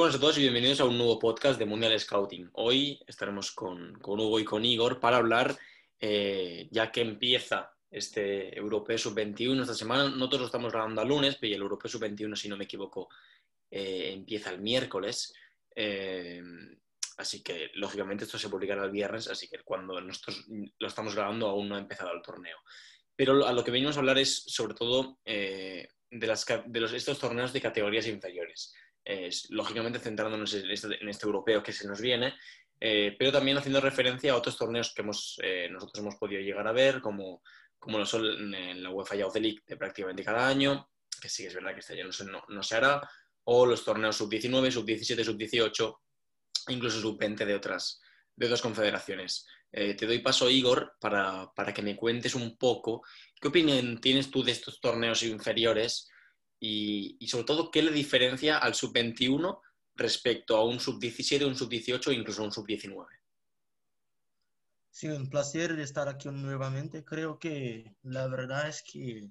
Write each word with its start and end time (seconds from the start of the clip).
Buenas 0.00 0.16
a 0.16 0.20
todos 0.20 0.38
y 0.38 0.40
bienvenidos 0.40 0.80
a 0.80 0.86
un 0.86 0.96
nuevo 0.96 1.18
podcast 1.18 1.58
de 1.58 1.66
Mundial 1.66 2.00
Scouting. 2.00 2.48
Hoy 2.54 2.98
estaremos 3.06 3.52
con, 3.52 3.98
con 4.00 4.18
Hugo 4.18 4.40
y 4.40 4.46
con 4.46 4.64
Igor 4.64 4.98
para 4.98 5.18
hablar, 5.18 5.58
eh, 6.00 6.68
ya 6.70 6.90
que 6.90 7.02
empieza 7.02 7.74
este 7.90 8.58
Europeo 8.58 8.96
Sub-21 8.96 9.60
esta 9.60 9.74
semana. 9.74 10.08
Nosotros 10.08 10.40
lo 10.40 10.46
estamos 10.46 10.72
grabando 10.72 11.02
a 11.02 11.04
lunes, 11.04 11.36
pero 11.38 11.54
el 11.54 11.60
Europeo 11.60 11.90
Sub-21, 11.90 12.34
si 12.34 12.48
no 12.48 12.56
me 12.56 12.64
equivoco, 12.64 13.10
eh, 13.70 14.12
empieza 14.14 14.48
el 14.48 14.62
miércoles. 14.62 15.34
Eh, 15.76 16.42
así 17.18 17.42
que, 17.42 17.70
lógicamente, 17.74 18.24
esto 18.24 18.38
se 18.38 18.48
publicará 18.48 18.82
el 18.82 18.90
viernes, 18.90 19.28
así 19.28 19.48
que 19.48 19.58
cuando 19.58 20.00
nosotros 20.00 20.46
lo 20.48 20.88
estamos 20.88 21.14
grabando 21.14 21.46
aún 21.46 21.68
no 21.68 21.74
ha 21.74 21.78
empezado 21.78 22.10
el 22.14 22.22
torneo. 22.22 22.56
Pero 23.14 23.46
a 23.46 23.52
lo 23.52 23.62
que 23.62 23.70
venimos 23.70 23.98
a 23.98 24.00
hablar 24.00 24.16
es, 24.16 24.44
sobre 24.46 24.72
todo, 24.72 25.18
eh, 25.26 25.88
de, 26.10 26.26
las, 26.26 26.46
de 26.64 26.80
los, 26.80 26.94
estos 26.94 27.18
torneos 27.18 27.52
de 27.52 27.60
categorías 27.60 28.06
inferiores. 28.06 28.72
Lógicamente, 29.50 29.98
centrándonos 29.98 30.54
en 30.54 30.70
este, 30.70 31.00
en 31.00 31.08
este, 31.08 31.26
europeo 31.26 31.62
que 31.62 31.72
se 31.72 31.88
nos 31.88 32.00
viene, 32.00 32.34
pero 32.78 33.32
también 33.32 33.58
haciendo 33.58 33.80
referencia 33.80 34.32
a 34.32 34.36
otros 34.36 34.56
torneos 34.56 34.94
que 34.94 35.02
hemos, 35.02 35.38
nosotros 35.70 35.98
hemos 35.98 36.16
podido 36.16 36.40
llegar 36.40 36.66
a 36.66 36.72
ver, 36.72 37.00
como, 37.00 37.42
como 37.78 37.98
lo 37.98 38.06
son 38.06 38.54
en 38.54 38.82
la 38.82 38.90
UEFA 38.90 39.16
Youth 39.16 39.36
League 39.36 39.60
de 39.66 39.76
prácticamente 39.76 40.24
cada 40.24 40.48
año, 40.48 40.88
que 41.20 41.28
sí 41.28 41.46
es 41.46 41.54
verdad 41.54 41.74
que 41.74 41.80
este 41.80 41.94
año 41.94 42.08
no 42.48 42.62
se 42.62 42.76
hará, 42.76 43.00
o 43.44 43.66
los 43.66 43.84
torneos 43.84 44.16
sub-19, 44.16 44.70
sub-17, 44.70 45.24
sub-18, 45.24 45.98
incluso 46.68 47.00
sub-20 47.00 47.44
de 47.44 47.54
otras, 47.54 48.00
de 48.36 48.46
otras 48.46 48.62
confederaciones. 48.62 49.46
Eh, 49.72 49.94
te 49.94 50.06
doy 50.06 50.18
paso, 50.18 50.50
Igor, 50.50 50.96
para, 51.00 51.52
que 51.74 51.82
me 51.82 51.96
cuentes 51.96 52.34
un 52.34 52.56
poco 52.56 53.02
qué 53.40 53.48
opinión 53.48 54.00
tienes 54.00 54.30
tú 54.30 54.42
de 54.42 54.52
estos 54.52 54.80
torneos 54.80 55.22
inferiores 55.22 56.09
y, 56.60 57.26
sobre 57.26 57.44
todo 57.44 57.70
qué 57.70 57.82
le 57.82 57.90
diferencia 57.90 58.58
al 58.58 58.74
sub-21 58.74 59.60
respecto 59.96 60.56
a 60.56 60.64
un 60.64 60.78
sub-17, 60.78 61.46
un 61.46 61.56
sub-18 61.56 62.08
o 62.08 62.12
incluso 62.12 62.44
un 62.44 62.52
sub-19. 62.52 63.06
Sí, 64.90 65.08
un 65.08 65.30
placer 65.30 65.78
estar 65.80 66.08
aquí 66.08 66.28
nuevamente. 66.28 67.02
Creo 67.04 67.38
que 67.38 67.96
la 68.02 68.26
verdad 68.26 68.68
es 68.68 68.82
que 68.82 69.30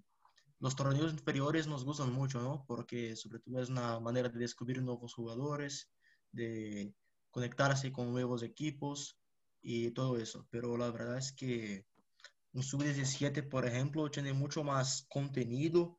los 0.60 0.76
torneos 0.76 1.14
inferiores 1.14 1.68
nos 1.68 1.86
gustan 1.86 2.12
mucho, 2.12 2.42
¿no? 2.42 2.66
Porque 2.68 3.16
sobre 3.16 3.40
todo 3.40 3.62
es 3.62 3.70
una 3.70 4.00
manera 4.00 4.30
de 4.30 4.40
descubrir 4.40 4.82
nuevos 4.82 5.14
jugadores, 5.14 5.92
de 6.32 6.94
conectarse 7.30 7.92
con 7.92 8.12
nuevos 8.12 8.42
equipos 8.42 9.20
y 9.62 9.92
todo 9.92 10.18
eso. 10.18 10.48
Pero 10.50 10.78
la 10.78 10.90
verdad 10.90 11.20
es 11.20 11.32
que 11.32 11.86
un 12.54 12.64
sub-17, 12.64 13.48
por 13.48 13.68
ejemplo, 13.68 14.10
tiene 14.10 14.34
mucho 14.34 14.64
más 14.64 15.06
contenido 15.10 15.99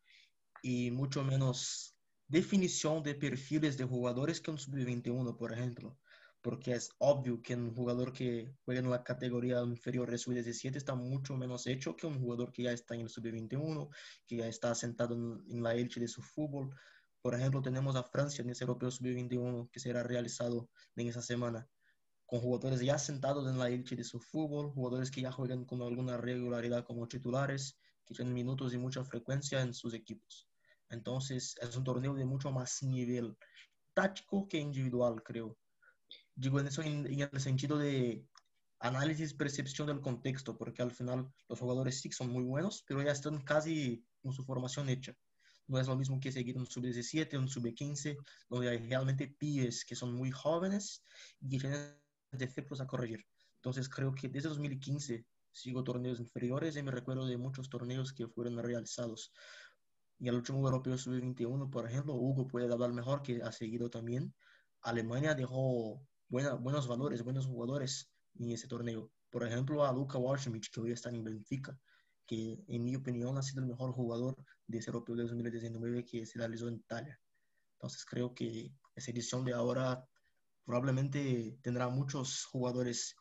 y 0.63 0.91
mucho 0.91 1.25
menos 1.25 1.95
definición 2.29 3.03
de 3.03 3.15
perfiles 3.15 3.77
de 3.77 3.85
jugadores 3.85 4.41
que 4.41 4.51
un 4.51 4.59
sub-21, 4.59 5.37
por 5.37 5.53
ejemplo 5.53 5.99
porque 6.43 6.73
es 6.73 6.91
obvio 6.99 7.43
que 7.43 7.55
un 7.55 7.75
jugador 7.75 8.13
que 8.13 8.55
juega 8.65 8.81
en 8.81 8.91
la 8.91 9.05
categoría 9.05 9.63
inferior 9.63 10.11
de 10.11 10.19
sub-17 10.19 10.77
está 10.77 10.95
mucho 10.95 11.37
menos 11.37 11.67
hecho 11.67 11.97
que 11.97 12.07
un 12.07 12.19
jugador 12.19 12.53
que 12.53 12.63
ya 12.63 12.73
está 12.73 12.95
en 12.95 13.03
el 13.03 13.09
sub-21, 13.11 13.89
que 14.27 14.37
ya 14.37 14.47
está 14.47 14.75
sentado 14.75 15.15
en, 15.15 15.63
la 15.63 15.75
élite 15.75 16.01
de 16.01 16.09
su 16.09 16.23
fútbol. 16.23 16.75
Por 17.21 17.35
ejemplo, 17.35 17.61
tenemos 17.61 17.97
a 17.97 18.03
Francia 18.03 18.43
en 18.43 18.51
ese 18.51 18.65
europeo 18.65 18.91
sub-21 18.91 19.71
que 19.71 19.81
será 19.81 20.03
realizado 20.03 20.71
en 20.97 21.09
esa 21.09 21.21
semana, 21.21 21.69
con 22.25 22.41
jugadores 22.41 22.81
ya 22.81 22.99
sentados 22.99 23.47
en 23.47 23.59
la 23.59 23.69
élite 23.69 23.97
de 23.97 24.05
su 24.05 24.19
fútbol, 24.19 24.71
jugadores 24.71 25.11
que 25.11 25.21
ya 25.21 25.33
juegan 25.33 25.67
con 25.67 25.83
alguna 25.83 26.17
regularidad 26.17 26.85
como 26.85 27.07
titulares, 27.07 27.77
que 28.07 28.15
tienen 28.15 28.33
minutos 28.33 28.73
y 28.73 28.79
mucha 28.79 29.05
frecuencia 29.05 29.61
en 29.61 29.75
sus 29.75 29.93
equipos. 29.93 30.50
Entonces, 30.91 31.57
es 31.61 31.77
un 31.77 31.85
torneo 31.85 32.15
de 32.15 32.25
mucho 32.25 32.51
más 32.51 32.83
nivel 32.83 33.37
táctico 33.95 34.47
que 34.49 34.59
individual, 34.59 35.23
creo 35.23 35.57
digo 36.41 36.59
en 36.59 36.67
eso 36.67 36.83
en, 36.83 37.07
el 37.07 37.41
sentido 37.41 37.79
de 37.79 38.27
análisis, 38.79 39.35
percepción 39.35 39.89
del 39.89 40.01
contexto, 40.01 40.57
porque 40.57 40.83
al 40.83 40.91
final 40.91 41.31
los 41.49 41.59
jugadores 41.59 42.01
sí 42.01 42.11
son 42.13 42.31
muy 42.31 42.45
buenos, 42.45 42.83
pero 42.87 43.03
ya 43.03 43.13
están 43.13 43.43
casi 43.43 44.05
con 44.23 44.33
su 44.33 44.43
formación 44.43 44.89
hecha. 44.89 45.15
No 45.67 45.79
es 45.79 45.87
lo 45.87 45.97
mismo 45.97 46.19
que 46.19 46.33
seguir 46.33 46.57
un 46.57 46.67
sub-17, 46.67 47.39
un 47.39 47.49
sub-15, 47.49 48.17
donde 48.49 48.71
hay 48.71 48.79
realmente 48.79 49.29
pibes 49.29 49.85
que 49.85 49.95
son 49.95 50.15
muy 50.15 50.31
jóvenes 50.31 51.05
y 51.41 51.59
tienen 51.59 51.95
defectos 52.33 52.81
a 52.81 52.87
corregir. 52.87 53.25
Entonces 53.57 53.89
creo 53.89 54.13
que 54.13 54.29
desde 54.29 54.49
2015 54.49 55.27
sigo 55.53 55.85
torneos 55.85 56.21
inferiores 56.21 56.77
y 56.77 56.83
me 56.83 56.91
recuerdo 56.91 57.27
de 57.27 57.37
muchos 57.37 57.69
torneos 57.69 58.13
que 58.15 58.27
fueron 58.29 58.59
realizados. 58.63 59.33
Y 60.21 60.29
el 60.29 60.35
último 60.35 60.59
europeo 60.59 60.99
sub-21, 60.99 61.71
por 61.71 61.87
ejemplo, 61.87 62.15
Hugo 62.15 62.47
puede 62.47 62.71
hablar 62.71 62.93
mejor 62.93 63.23
que 63.23 63.43
ha 63.43 63.51
seguido 63.51 63.89
también. 63.89 64.35
Alemania 64.83 65.35
dejó 65.35 66.07
buenos 66.29 66.87
valores, 66.87 67.25
buenos 67.25 67.47
jugadores 67.47 68.13
en 68.39 68.51
ese 68.51 68.69
torneo. 68.69 69.11
Por 69.31 69.47
ejemplo, 69.47 69.85
a 69.85 69.93
Luka 69.93 70.19
Walshmich, 70.19 70.71
que 70.71 70.81
hoy 70.81 70.93
está 70.93 71.09
en 71.09 71.25
Benfica, 71.25 71.79
que 72.27 72.63
en 72.69 72.85
mi 72.85 72.95
opinión 72.97 73.39
ha 73.39 73.43
sido 73.43 73.63
el 73.63 73.69
mejor 73.69 73.93
jugador 73.93 74.37
de 74.67 74.79
ese 74.79 74.91
europeo 74.91 75.17
de 75.17 75.23
2019 75.23 76.05
que 76.05 76.27
se 76.27 76.39
realizó 76.39 76.69
en 76.69 76.75
Italia. 76.75 77.19
Entonces 77.79 78.05
creo 78.05 78.35
que 78.35 78.75
esa 78.95 79.11
edición 79.11 79.43
de 79.45 79.55
ahora 79.55 80.07
probablemente 80.67 81.59
tendrá 81.63 81.89
muchos 81.89 82.45
jugadores 82.45 83.17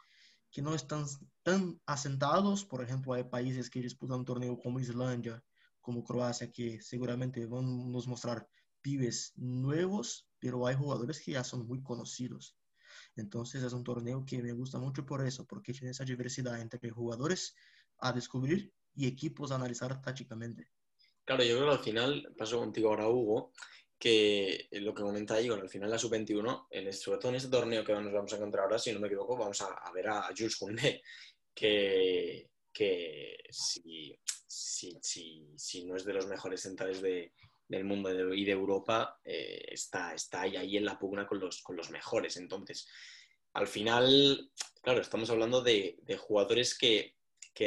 que 0.51 0.61
no 0.61 0.75
están 0.75 1.05
tan 1.43 1.79
asentados. 1.85 2.65
Por 2.65 2.83
ejemplo, 2.83 3.13
hay 3.13 3.23
países 3.23 3.69
que 3.69 3.79
disputan 3.79 4.19
un 4.19 4.25
torneo 4.25 4.59
como 4.59 4.81
Islandia, 4.81 5.41
como 5.89 6.03
Croacia, 6.03 6.51
que 6.51 6.79
seguramente 6.83 7.43
van 7.47 7.65
a 7.65 7.85
nos 7.89 8.07
mostrar 8.07 8.47
pibes 8.79 9.33
nuevos, 9.37 10.27
pero 10.37 10.67
hay 10.67 10.75
jugadores 10.75 11.19
que 11.19 11.31
ya 11.31 11.43
son 11.43 11.65
muy 11.65 11.81
conocidos. 11.81 12.55
Entonces 13.15 13.63
es 13.63 13.73
un 13.73 13.83
torneo 13.83 14.23
que 14.23 14.43
me 14.43 14.51
gusta 14.51 14.77
mucho 14.77 15.03
por 15.03 15.25
eso, 15.25 15.47
porque 15.47 15.73
tiene 15.73 15.89
esa 15.89 16.05
diversidad 16.05 16.61
entre 16.61 16.91
jugadores 16.91 17.55
a 17.97 18.13
descubrir 18.13 18.71
y 18.93 19.07
equipos 19.07 19.51
a 19.51 19.55
analizar 19.55 19.99
tácticamente. 19.99 20.69
Claro, 21.25 21.43
yo 21.43 21.55
creo 21.55 21.69
que 21.69 21.75
al 21.77 21.83
final, 21.83 22.35
paso 22.37 22.59
contigo 22.59 22.89
ahora, 22.89 23.09
Hugo, 23.09 23.51
que 23.97 24.67
lo 24.73 24.93
que 24.93 25.01
comenta 25.01 25.41
Igor, 25.41 25.59
al 25.59 25.69
final 25.69 25.89
la 25.89 25.97
sub-21, 25.97 26.93
sobre 26.93 27.17
todo 27.17 27.29
en 27.29 27.35
este 27.35 27.49
torneo 27.49 27.83
que 27.83 27.93
nos 27.93 28.13
vamos 28.13 28.31
a 28.31 28.35
encontrar 28.35 28.65
ahora, 28.65 28.77
si 28.77 28.93
no 28.93 28.99
me 28.99 29.07
equivoco, 29.07 29.35
vamos 29.35 29.59
a, 29.61 29.91
ver 29.91 30.07
a 30.07 30.27
Jules 30.37 30.55
Koundé, 30.55 31.01
que, 31.51 32.51
que 32.71 33.37
si, 33.49 34.15
si, 34.49 34.97
si, 35.55 35.85
no 35.85 35.95
es 35.95 36.03
de 36.03 36.13
los 36.13 36.27
mejores 36.27 36.61
centrales 36.61 37.01
de, 37.01 37.33
del 37.67 37.85
mundo 37.85 38.33
y 38.33 38.43
de 38.43 38.51
Europa 38.51 39.19
eh, 39.23 39.63
está, 39.69 40.13
está 40.13 40.41
ahí, 40.41 40.75
en 40.75 40.85
la 40.85 40.97
pugna 40.97 41.27
con 41.27 41.39
los, 41.39 41.61
con 41.61 41.75
los 41.75 41.91
mejores. 41.91 42.35
Entonces, 42.37 42.87
al 43.53 43.67
final, 43.67 44.51
claro, 44.81 45.01
estamos 45.01 45.29
hablando 45.29 45.61
de, 45.61 45.99
jugadores 46.17 46.77
que, 46.77 47.15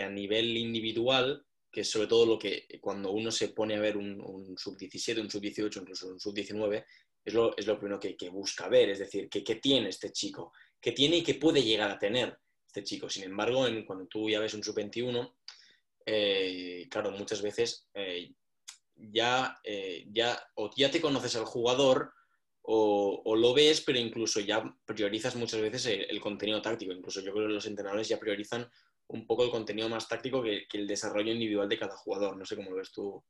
a 0.03 0.09
nivel 0.09 0.57
individual, 0.57 1.45
que 1.71 1.83
es 1.83 1.91
sobre 1.91 2.09
todo 2.09 2.27
lo 2.27 2.39
que 2.39 2.67
cuando 2.81 3.13
uno 3.13 3.31
se 3.31 3.49
pone 3.49 3.77
a 3.77 3.81
ver 3.81 3.97
un, 3.97 4.57
sub-17, 4.59 5.21
un 5.21 5.31
sub-18, 5.31 5.83
incluso 5.83 6.09
un 6.09 6.19
sub-19, 6.19 6.85
es 7.25 7.35
lo, 7.35 7.57
es 7.57 7.67
lo 7.67 7.79
primero 7.79 8.01
que, 8.01 8.29
busca 8.31 8.69
ver, 8.69 8.91
es 8.91 8.99
decir, 8.99 9.29
¿qué, 9.29 9.55
tiene 9.57 9.91
este 9.91 10.11
chico? 10.11 10.53
¿Qué 10.81 10.91
tiene 10.91 11.19
y 11.19 11.23
qué 11.23 11.35
puede 11.35 11.63
llegar 11.63 11.91
a 11.91 11.99
tener 11.99 12.37
este 12.67 12.83
chico? 12.83 13.09
Sin 13.09 13.25
embargo, 13.25 13.69
en, 13.69 13.85
cuando 13.85 14.07
tú 14.07 14.29
ya 14.29 14.41
ves 14.41 14.55
un 14.55 14.65
sub-21, 14.65 15.33
eh, 16.07 16.89
claro, 16.91 17.11
muchas 17.11 17.43
veces 17.43 17.89
eh, 17.95 18.35
ya, 18.97 19.59
eh, 19.65 20.07
ya, 20.11 20.39
o 20.55 20.71
ya 20.77 20.91
te 20.91 21.01
conoces 21.01 21.37
al 21.37 21.45
jugador 21.45 22.13
o, 22.65 23.35
lo 23.37 23.55
ves, 23.55 23.81
pero 23.81 23.99
incluso 23.99 24.41
ya 24.41 24.63
priorizas 24.85 25.35
muchas 25.35 25.61
veces 25.61 25.87
el, 26.09 26.21
contenido 26.21 26.63
táctico. 26.63 26.93
Incluso 26.93 27.21
yo 27.21 27.33
creo 27.33 27.49
que 27.49 27.55
los 27.55 27.67
entrenadores 27.67 28.09
ya 28.09 28.21
priorizan 28.21 28.69
un 29.09 29.27
poco 29.27 29.45
el 29.45 29.51
contenido 29.51 29.89
más 29.89 30.09
táctico 30.09 30.43
que, 30.43 30.67
el 30.73 30.87
desarrollo 30.87 31.33
individual 31.33 31.69
de 31.69 31.79
cada 31.79 31.97
jugador. 31.97 32.37
No 32.37 32.45
sé 32.45 32.55
cómo 32.55 32.71
lo 32.71 32.77
ves 32.77 32.93
tú. 32.93 33.23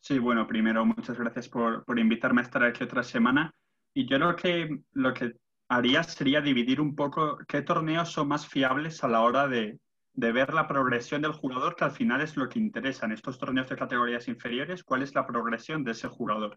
Sí, 0.00 0.18
bueno, 0.18 0.46
primero 0.46 0.84
muchas 0.84 1.18
gracias 1.18 1.48
por, 1.48 1.84
por 1.84 1.98
invitarme 1.98 2.40
a 2.40 2.44
estar 2.44 2.62
aquí 2.62 2.84
otra 2.84 3.02
semana. 3.02 3.52
Y 3.94 4.06
yo 4.06 4.16
creo 4.16 4.36
que 4.36 4.78
lo 4.92 5.12
que 5.12 5.32
haría 5.68 6.02
sería 6.02 6.40
dividir 6.40 6.80
un 6.80 6.94
poco 6.94 7.38
qué 7.48 7.62
torneos 7.62 8.10
son 8.10 8.28
más 8.28 8.46
fiables 8.46 9.02
a 9.02 9.08
la 9.08 9.22
hora 9.22 9.48
de, 9.48 9.78
de 10.14 10.32
ver 10.32 10.52
la 10.52 10.68
progresión 10.68 11.22
del 11.22 11.32
jugador, 11.32 11.74
que 11.74 11.84
al 11.84 11.92
final 11.92 12.20
es 12.20 12.36
lo 12.36 12.48
que 12.48 12.58
interesa 12.58 13.06
en 13.06 13.12
estos 13.12 13.38
torneos 13.38 13.68
de 13.68 13.76
categorías 13.76 14.28
inferiores, 14.28 14.84
cuál 14.84 15.02
es 15.02 15.14
la 15.14 15.26
progresión 15.26 15.84
de 15.84 15.92
ese 15.92 16.08
jugador. 16.08 16.56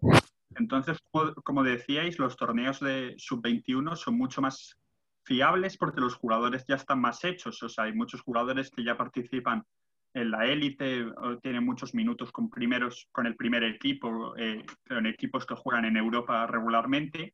Entonces, 0.55 0.99
como, 1.11 1.63
decíais, 1.63 2.19
los 2.19 2.35
torneos 2.35 2.79
de 2.79 3.15
sub-21 3.17 3.95
son 3.95 4.17
mucho 4.17 4.41
más 4.41 4.77
fiables 5.23 5.77
porque 5.77 6.01
los 6.01 6.15
jugadores 6.15 6.65
ya 6.67 6.75
están 6.75 6.99
más 6.99 7.23
hechos. 7.23 7.61
O 7.63 7.69
sea, 7.69 7.85
hay 7.85 7.93
muchos 7.93 8.21
jugadores 8.21 8.69
que 8.69 8.83
ya 8.83 8.97
participan 8.97 9.63
en 10.13 10.31
la 10.31 10.45
élite, 10.45 11.05
tienen 11.41 11.65
muchos 11.65 11.93
minutos 11.93 12.31
con, 12.31 12.49
primeros, 12.49 13.09
con 13.11 13.25
el 13.25 13.35
primer 13.35 13.63
equipo, 13.63 14.35
eh, 14.37 14.65
en 14.89 15.05
equipos 15.07 15.45
que 15.45 15.55
juegan 15.55 15.85
en 15.85 15.97
Europa 15.97 16.47
regularmente. 16.47 17.33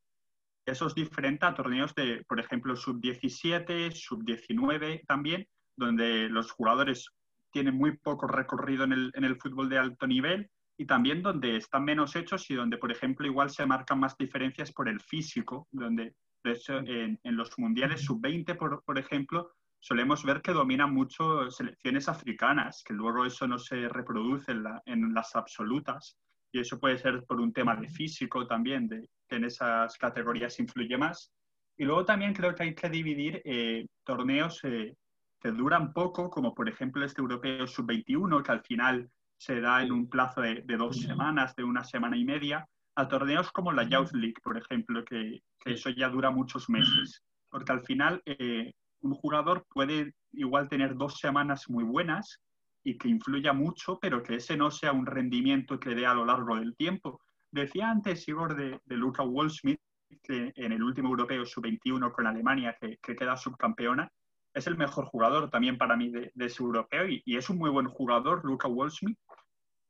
eso 0.66 0.88
es 0.88 0.96
diferente 0.96 1.46
a 1.46 1.54
torneos 1.54 1.94
de, 1.94 2.24
por 2.28 2.40
ejemplo, 2.40 2.76
sub-17, 2.76 3.92
sub-19 3.92 5.06
también, 5.06 5.48
donde 5.76 6.30
los 6.30 6.52
jugadores 6.52 7.10
tienen 7.52 7.76
muy 7.76 7.98
poco 7.98 8.28
recorrido 8.28 8.84
en 8.86 8.94
el, 8.94 9.12
en 9.14 9.24
el 9.24 9.36
fútbol 9.36 9.70
de 9.70 9.78
alto 9.78 10.08
nivel 10.08 10.50
y 10.78 10.86
también 10.86 11.22
donde 11.22 11.58
están 11.58 11.84
menos 11.84 12.16
hechos 12.16 12.50
y 12.50 12.56
donde, 12.56 12.78
por 12.78 12.92
ejemplo, 12.92 13.28
igual 13.28 13.50
se 13.50 13.66
marcan 13.66 14.00
más 14.00 14.18
diferencias 14.18 14.72
por 14.72 14.90
el 14.90 15.00
físico, 15.00 15.68
donde 15.72 16.16
de 16.44 16.52
hecho 16.52 16.80
en, 16.80 17.20
en 17.24 17.38
los 17.38 17.58
mundiales 17.60 18.02
sub-20, 18.02 18.58
por, 18.58 18.84
por, 18.84 18.98
ejemplo, 18.98 19.52
solemos 19.80 20.24
ver 20.24 20.42
que 20.42 20.54
dominan 20.54 20.94
mucho 20.94 21.52
selecciones 21.52 22.10
africanas, 22.10 22.84
que 22.84 22.94
luego 22.94 23.26
eso 23.26 23.48
no 23.48 23.60
se 23.60 23.88
reproduce 23.90 24.52
en, 24.52 24.64
la, 24.64 24.82
en 24.86 25.14
las 25.14 25.36
absolutas. 25.36 26.18
Y 26.54 26.60
eso 26.60 26.80
puede 26.80 26.98
ser 26.98 27.24
por 27.26 27.40
un 27.40 27.54
tema 27.54 27.76
de 27.76 27.88
físico 27.88 28.48
también, 28.48 28.88
de 28.88 29.08
que 29.28 29.36
en 29.36 29.46
esas 29.46 29.98
categorías 29.98 30.60
influye 30.60 30.98
más. 30.98 31.32
Y 31.78 31.86
luego 31.86 32.06
también 32.06 32.34
creo 32.34 32.54
que 32.54 32.64
hay 32.64 32.76
que 32.76 32.90
dividir 32.90 33.42
eh, 33.46 33.86
torneos 34.04 34.60
eh, 34.64 34.96
que 35.42 35.52
duran 35.52 35.92
poco, 35.92 36.30
como 36.30 36.54
por 36.54 36.70
ejemplo 36.70 37.04
este 37.04 37.22
europeo 37.22 37.68
sub-21, 37.68 38.44
que 38.44 38.52
al 38.52 38.62
final 38.62 39.10
se 39.38 39.60
da 39.60 39.82
en 39.82 39.92
un 39.92 40.08
plazo 40.08 40.42
de, 40.42 40.62
de, 40.62 40.78
dos 40.78 41.02
semanas, 41.02 41.56
de 41.56 41.64
una 41.64 41.84
semana 41.84 42.16
y 42.16 42.24
media, 42.24 42.68
a 42.96 43.08
torneos 43.08 43.52
como 43.52 43.72
la 43.72 43.84
Youth 43.84 44.12
League, 44.14 44.40
por 44.44 44.58
ejemplo, 44.58 45.04
que, 45.04 45.42
que 45.60 45.74
eso 45.74 45.90
ya 45.90 46.10
dura 46.10 46.30
muchos 46.30 46.70
meses. 46.70 47.24
Porque 47.50 47.72
al 47.72 47.82
final 47.82 48.22
eh, 48.26 48.72
un 49.02 49.14
jugador 49.16 49.66
puede 49.68 50.14
igual 50.34 50.70
tener 50.70 50.96
dos 50.96 51.18
semanas 51.18 51.70
muy 51.70 51.84
buenas 51.84 52.40
y 52.84 52.98
que 52.98 53.10
influya 53.10 53.54
mucho, 53.54 53.98
pero 54.00 54.22
que 54.22 54.36
ese 54.36 54.56
no 54.56 54.70
sea 54.70 54.92
un 54.92 55.06
rendimiento 55.06 55.80
que 55.80 55.96
dé 55.96 56.06
a 56.06 56.14
lo 56.14 56.26
largo 56.26 56.56
del 56.56 56.76
tiempo. 56.76 57.20
Decía 57.52 57.90
antes 57.90 58.28
Igor 58.28 58.56
de, 58.56 58.80
de 58.86 58.96
Luca 58.96 59.24
Wallsmith, 59.24 59.80
que 60.24 60.52
en 60.56 60.72
el 60.72 60.84
último 60.84 61.10
europeo 61.10 61.46
sub-21 61.46 62.12
con 62.12 62.28
Alemania, 62.28 62.78
que, 62.80 62.98
que, 63.02 63.16
queda 63.16 63.38
subcampeona, 63.38 64.12
es 64.54 64.68
el 64.68 64.78
mejor 64.78 65.06
jugador 65.06 65.50
también 65.50 65.78
para 65.78 65.96
mí 65.96 66.10
de, 66.10 66.32
de 66.34 66.46
ese 66.46 66.64
europeo 66.64 67.08
y, 67.08 67.24
es 67.26 67.50
un 67.50 67.58
muy 67.58 67.70
buen 67.70 67.88
jugador, 67.88 68.44
Luca 68.44 68.68
Wallsmith, 68.68 69.18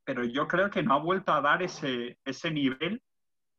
pero 0.03 0.23
yo 0.23 0.47
creo 0.47 0.69
que 0.69 0.83
no 0.83 0.93
ha 0.93 0.99
vuelto 0.99 1.33
a 1.33 1.41
dar 1.41 1.61
ese, 1.63 2.17
ese 2.25 2.51
nivel 2.51 3.01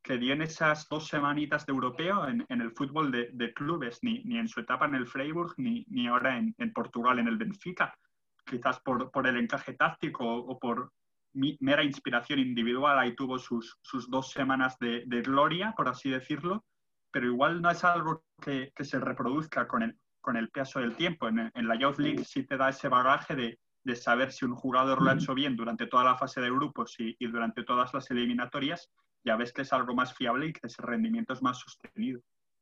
que 0.01 0.17
dio 0.17 0.33
en 0.33 0.41
esas 0.41 0.87
dos 0.89 1.07
semanitas 1.07 1.65
de 1.65 1.71
europeo 1.71 2.27
en, 2.27 2.45
en 2.49 2.61
el 2.61 2.71
fútbol 2.71 3.11
de, 3.11 3.53
clubes, 3.53 3.99
ni, 4.01 4.21
ni, 4.25 4.37
en 4.37 4.49
su 4.49 4.59
etapa 4.59 4.85
en 4.85 4.95
el 4.95 5.07
Freiburg, 5.07 5.53
ni, 5.57 5.85
ni 5.87 6.07
ahora 6.07 6.37
en, 6.37 6.73
Portugal 6.73 7.19
en 7.19 7.29
el 7.29 7.37
Benfica. 7.37 7.97
Quizás 8.45 8.81
por, 8.81 9.09
por 9.11 9.27
el 9.27 9.37
encaje 9.37 9.73
táctico 9.73 10.25
o 10.25 10.59
por 10.59 10.91
mera 11.33 11.83
inspiración 11.83 12.39
individual, 12.39 12.99
ahí 12.99 13.15
tuvo 13.15 13.39
sus, 13.39 13.79
sus 13.81 14.09
dos 14.09 14.29
semanas 14.31 14.77
de, 14.79 15.03
de, 15.05 15.21
gloria, 15.21 15.73
por 15.75 15.87
así 15.87 16.09
decirlo, 16.09 16.65
pero 17.09 17.25
igual 17.25 17.61
no 17.61 17.71
es 17.71 17.83
algo 17.85 18.25
que, 18.41 18.73
que 18.75 18.83
se 18.83 18.99
reproduzca 18.99 19.67
con 19.67 19.83
el, 19.83 19.97
con 20.23 20.37
el 20.37 20.49
paso 20.49 20.79
del 20.79 20.95
tiempo. 20.95 21.27
En, 21.27 21.51
en, 21.53 21.67
la 21.67 21.75
Youth 21.75 21.99
League 21.99 22.23
sí 22.23 22.43
te 22.43 22.57
da 22.57 22.69
ese 22.69 22.87
bagaje 22.87 23.35
de, 23.35 23.59
de 23.83 23.95
saber 23.95 24.31
si 24.31 24.45
un 24.45 24.55
jugador 24.55 25.03
lo 25.03 25.11
ha 25.11 25.15
hecho 25.15 25.35
bien 25.35 25.55
durante 25.55 25.85
toda 25.85 26.03
la 26.03 26.17
fase 26.17 26.41
de 26.41 26.49
grupos 26.49 26.95
y, 26.99 27.15
y 27.19 27.27
durante 27.27 27.63
todas 27.63 27.93
las 27.93 28.09
eliminatorias 28.09 28.89
ya 29.23 29.35
ves 29.35 29.53
que 29.53 29.61
es 29.61 29.73
algo 29.73 29.93
más 29.93 30.15
fiable 30.15 30.47
y 30.47 30.53
que 30.53 30.67
ese 30.67 30.81
rendimiento 30.81 31.33
es 31.33 31.41
más 31.41 31.59
sostenido. 31.59 32.21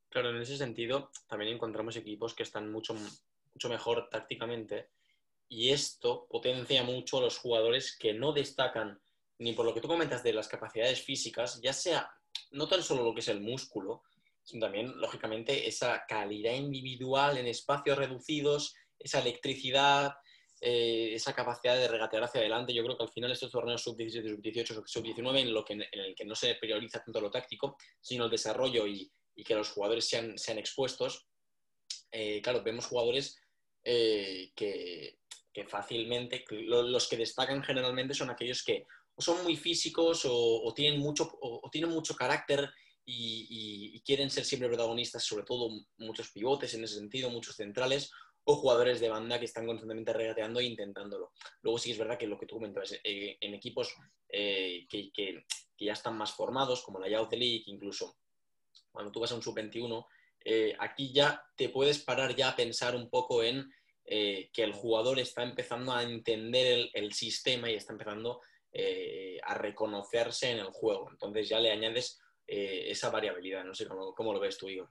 Claro, 0.09 0.31
en 0.31 0.41
ese 0.41 0.57
sentido 0.57 1.11
también 1.27 1.53
encontramos 1.53 1.95
equipos 1.95 2.33
que 2.33 2.43
están 2.43 2.71
mucho, 2.71 2.93
mucho 2.93 3.69
mejor 3.69 4.09
tácticamente 4.09 4.89
y 5.47 5.69
esto 5.69 6.27
potencia 6.29 6.83
mucho 6.83 7.19
a 7.19 7.21
los 7.21 7.37
jugadores 7.37 7.95
que 7.97 8.13
no 8.13 8.33
destacan 8.33 8.99
ni 9.39 9.53
por 9.53 9.65
lo 9.65 9.73
que 9.73 9.81
tú 9.81 9.87
comentas 9.87 10.23
de 10.23 10.33
las 10.33 10.47
capacidades 10.47 11.01
físicas, 11.01 11.61
ya 11.61 11.73
sea 11.73 12.11
no 12.51 12.67
tan 12.67 12.83
solo 12.83 13.03
lo 13.03 13.13
que 13.13 13.21
es 13.21 13.27
el 13.27 13.41
músculo, 13.41 14.03
sino 14.43 14.65
también, 14.65 14.99
lógicamente, 14.99 15.67
esa 15.67 16.03
calidad 16.07 16.53
individual 16.53 17.37
en 17.37 17.47
espacios 17.47 17.97
reducidos, 17.97 18.75
esa 18.99 19.19
electricidad, 19.19 20.13
eh, 20.59 21.11
esa 21.13 21.33
capacidad 21.33 21.75
de 21.75 21.87
regatear 21.87 22.23
hacia 22.23 22.41
adelante. 22.41 22.73
Yo 22.73 22.83
creo 22.83 22.97
que 22.97 23.03
al 23.03 23.11
final 23.11 23.31
estos 23.31 23.51
torneos 23.51 23.81
sub-17, 23.81 24.35
sub-18, 24.35 24.83
sub-19, 24.85 25.39
en, 25.39 25.53
lo 25.53 25.65
que, 25.65 25.73
en 25.73 25.83
el 25.91 26.15
que 26.15 26.25
no 26.25 26.35
se 26.35 26.55
prioriza 26.55 27.03
tanto 27.03 27.19
lo 27.19 27.31
táctico, 27.31 27.77
sino 27.99 28.25
el 28.25 28.31
desarrollo 28.31 28.85
y, 28.85 29.11
y 29.35 29.43
que 29.43 29.55
los 29.55 29.71
jugadores 29.71 30.07
sean, 30.07 30.37
sean 30.37 30.59
expuestos, 30.59 31.27
eh, 32.11 32.41
claro, 32.41 32.61
vemos 32.61 32.85
jugadores 32.85 33.39
eh, 33.83 34.51
que, 34.55 35.19
que, 35.53 35.65
fácilmente, 35.65 36.43
lo, 36.49 36.83
los 36.83 37.07
que 37.07 37.17
destacan 37.17 37.63
generalmente 37.63 38.13
son 38.13 38.29
aquellos 38.29 38.63
que 38.63 38.85
o 39.15 39.21
son 39.21 39.43
muy 39.43 39.55
físicos 39.55 40.25
o, 40.25 40.63
o 40.63 40.73
tienen, 40.73 40.99
mucho, 40.99 41.29
o, 41.41 41.61
o, 41.63 41.69
tienen 41.69 41.89
mucho 41.89 42.15
carácter 42.15 42.69
y, 43.05 44.01
quieren 44.05 44.29
ser 44.29 44.45
siempre 44.45 44.67
protagonistas, 44.67 45.23
sobre 45.23 45.45
todo 45.45 45.69
muchos 45.97 46.31
pivotes 46.31 46.73
en 46.73 46.83
ese 46.83 46.95
sentido, 46.95 47.29
muchos 47.29 47.55
centrales, 47.55 48.11
o 48.43 48.55
jugadores 48.55 48.99
de 48.99 49.09
banda 49.09 49.39
que 49.39 49.45
están 49.45 49.67
constantemente 49.67 50.13
regateando 50.13 50.59
e 50.59 50.65
intentándolo. 50.65 51.31
Luego 51.61 51.77
sí 51.77 51.91
es 51.91 51.97
verdad 51.97 52.17
que 52.17 52.27
lo 52.27 52.39
que 52.39 52.47
tú 52.47 52.55
comentas, 52.55 52.99
eh, 53.03 53.37
en 53.39 53.53
equipos 53.53 53.93
eh, 54.29 54.87
que, 54.89 55.11
que, 55.11 55.45
ya 55.79 55.93
están 55.93 56.17
más 56.17 56.31
formados, 56.33 56.83
como 56.83 56.99
la 56.99 57.09
Youth 57.09 57.33
League, 57.33 57.63
incluso 57.65 58.17
cuando 58.91 59.11
tú 59.11 59.19
vas 59.19 59.31
a 59.31 59.35
un 59.35 59.41
sub-21, 59.41 60.05
eh, 60.43 60.75
aquí 60.79 61.11
ya 61.13 61.43
te 61.55 61.69
puedes 61.69 61.99
parar 61.99 62.35
ya 62.35 62.49
a 62.49 62.55
pensar 62.55 62.95
un 62.95 63.09
poco 63.09 63.43
en 63.43 63.71
que 64.03 64.51
el 64.63 64.73
jugador 64.73 65.19
está 65.19 65.41
empezando 65.41 65.93
a 65.93 66.03
entender 66.03 66.89
el, 66.93 67.13
sistema 67.13 67.71
y 67.71 67.75
está 67.75 67.93
empezando 67.93 68.41
a 69.43 69.53
reconocerse 69.53 70.51
en 70.51 70.57
el 70.57 70.71
juego. 70.71 71.09
Entonces 71.09 71.47
ya 71.47 71.61
le 71.61 71.71
añades 71.71 72.19
esa 72.47 73.09
variabilidad. 73.09 73.63
No 73.63 73.73
sé 73.73 73.87
cómo, 73.87 74.13
cómo 74.13 74.33
lo 74.33 74.39
ves 74.39 74.57
tú, 74.57 74.69
Igor. 74.69 74.89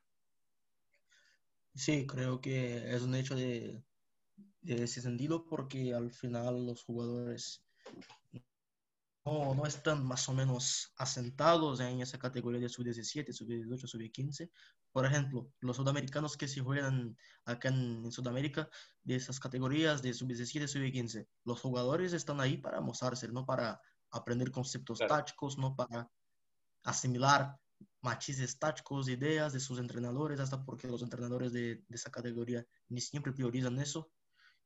Sí, 1.75 2.07
creo 2.07 2.41
que 2.41 2.95
es 2.95 3.03
un 3.03 3.15
hecho 3.15 3.35
de, 3.35 3.83
de, 4.61 4.85
ese 4.85 5.01
sentido 5.01 5.47
porque 5.47 5.95
al 5.95 6.11
final 6.11 6.67
los 6.67 6.83
jugadores 6.83 7.65
no, 9.25 9.55
no, 9.55 9.67
están 9.67 10.05
más 10.05 10.29
o 10.29 10.35
menos 10.35 10.93
asentados 10.97 11.81
en 11.81 12.01
esa 12.01 12.19
categoría 12.19 12.61
de 12.61 12.69
sub-17, 12.69 13.33
sub-18, 13.33 13.87
sub-15. 13.87 14.51
Por 14.93 15.07
ejemplo, 15.07 15.53
los 15.61 15.77
sudamericanos 15.77 16.37
que 16.37 16.49
se 16.49 16.61
juegan 16.61 17.17
acá 17.45 17.69
en, 17.69 18.05
en 18.05 18.11
Sudamérica 18.11 18.69
de 19.05 19.15
esas 19.15 19.39
categorías 19.39 20.03
de 20.03 20.13
sub-17, 20.13 20.67
sub-15, 20.67 21.29
los 21.45 21.61
jugadores 21.61 22.13
están 22.13 22.41
ahí 22.41 22.57
para 22.57 22.81
mostrarse, 22.81 23.29
no 23.29 23.47
para 23.47 23.81
aprender 24.11 24.51
conceptos 24.51 24.99
claro. 24.99 25.15
tácticos, 25.15 25.57
no 25.57 25.77
para 25.77 26.11
asimilar 26.83 27.57
matices 28.03 28.59
tácticos, 28.59 29.09
ideas 29.09 29.53
de 29.53 29.61
sus 29.61 29.79
entrenadores, 29.79 30.41
hasta 30.41 30.65
porque 30.65 30.89
los 30.89 31.03
entrenadores 31.03 31.53
de, 31.53 31.77
de, 31.77 31.97
esa 31.97 32.11
categoría 32.11 32.65
ni 32.89 33.01
siempre 33.01 33.33
priorizan 33.33 33.79
eso. 33.79 34.11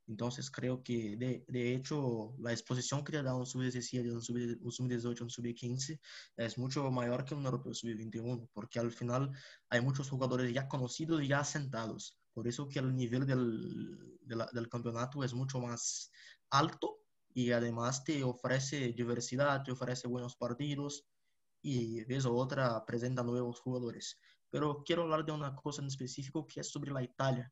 Entonces 0.07 0.51
creo 0.51 0.83
que 0.83 1.17
de, 1.17 1.45
de 1.49 1.75
hecho 1.75 2.35
la 2.39 2.53
exposición 2.53 3.03
que 3.03 3.13
le 3.13 3.23
da 3.23 3.35
un 3.35 3.47
sub-17, 3.47 4.13
un 4.13 4.21
sub-18, 4.23 5.21
un 5.23 5.31
sub-15 5.31 5.99
es 6.37 6.59
mucho 6.59 6.91
mayor 6.91 7.25
que 7.25 7.35
un 7.35 7.45
europeo 7.47 7.73
sub-21, 7.73 8.49
porque 8.53 8.79
al 8.79 8.93
final 8.93 9.33
hay 9.71 9.81
muchos 9.81 10.11
jugadores 10.11 10.53
ya 10.53 10.69
conocidos 10.69 11.23
y 11.23 11.29
ya 11.29 11.41
asentados. 11.41 12.19
Por 12.35 12.47
eso 12.47 12.69
que 12.69 12.81
el 12.81 12.95
nivel 12.95 13.27
del, 13.27 14.19
del 14.21 14.69
campeonato 14.69 15.25
es 15.25 15.33
mucho 15.33 15.59
más 15.61 16.11
alto 16.51 16.99
y 17.33 17.53
además 17.53 18.05
te 18.05 18.23
ofrece 18.23 18.93
diversidad, 18.93 19.63
te 19.63 19.73
ofrece 19.73 20.07
buenos 20.07 20.37
partidos 20.37 21.07
y 21.65 22.05
vez 22.05 22.27
otra 22.27 22.85
presenta 22.85 23.23
nuevos 23.23 23.59
jugadores. 23.61 24.19
Pero 24.51 24.85
quiero 24.85 25.05
hablar 25.05 25.25
de 25.25 25.33
una 25.33 25.57
cosa 25.57 25.81
en 25.81 25.89
específico 25.89 26.47
que 26.47 26.61
es 26.61 26.71
sobre 26.71 26.93
la 26.93 27.03
Italia, 27.03 27.51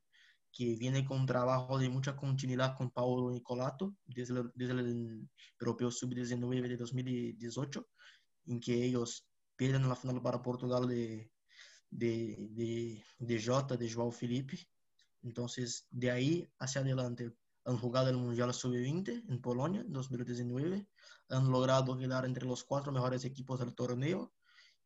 que 0.51 0.75
viene 0.75 1.03
con 1.03 1.21
un 1.21 1.25
trabajo 1.25 1.79
de 1.79 1.89
mucha 1.89 2.15
continuidad 2.15 2.77
con 2.77 2.91
Paolo 2.91 3.31
Nicolato 3.31 3.95
desde 4.05 4.39
el, 4.39 4.51
desde 4.53 4.73
el 4.73 5.27
Europeo 5.59 5.89
Sub-19 5.89 6.67
de 6.67 6.77
2018, 6.77 7.87
en 8.45 8.59
que 8.59 8.85
ellos 8.85 9.27
pierden 9.55 9.89
la 9.89 9.95
final 9.95 10.21
para 10.21 10.43
Portugal 10.43 10.87
de, 10.87 11.31
de, 11.89 12.37
de, 12.51 13.03
de 13.17 13.43
Jota, 13.43 13.75
de 13.75 13.89
João 13.89 14.11
Felipe. 14.11 14.59
Entonces, 15.23 15.87
de 15.89 16.11
ahí 16.11 16.47
hacia 16.59 16.81
adelante, 16.81 17.33
han 17.65 17.77
jugado 17.77 18.09
el 18.09 18.17
Mundial 18.17 18.53
Sub-20 18.53 19.23
en 19.29 19.41
Polonia 19.41 19.81
en 19.81 19.93
2019 19.93 20.87
han 21.29 21.49
logrado 21.49 21.97
quedar 21.97 22.25
entre 22.25 22.45
los 22.45 22.63
cuatro 22.63 22.91
mejores 22.91 23.25
equipos 23.25 23.59
del 23.59 23.75
torneo 23.75 24.33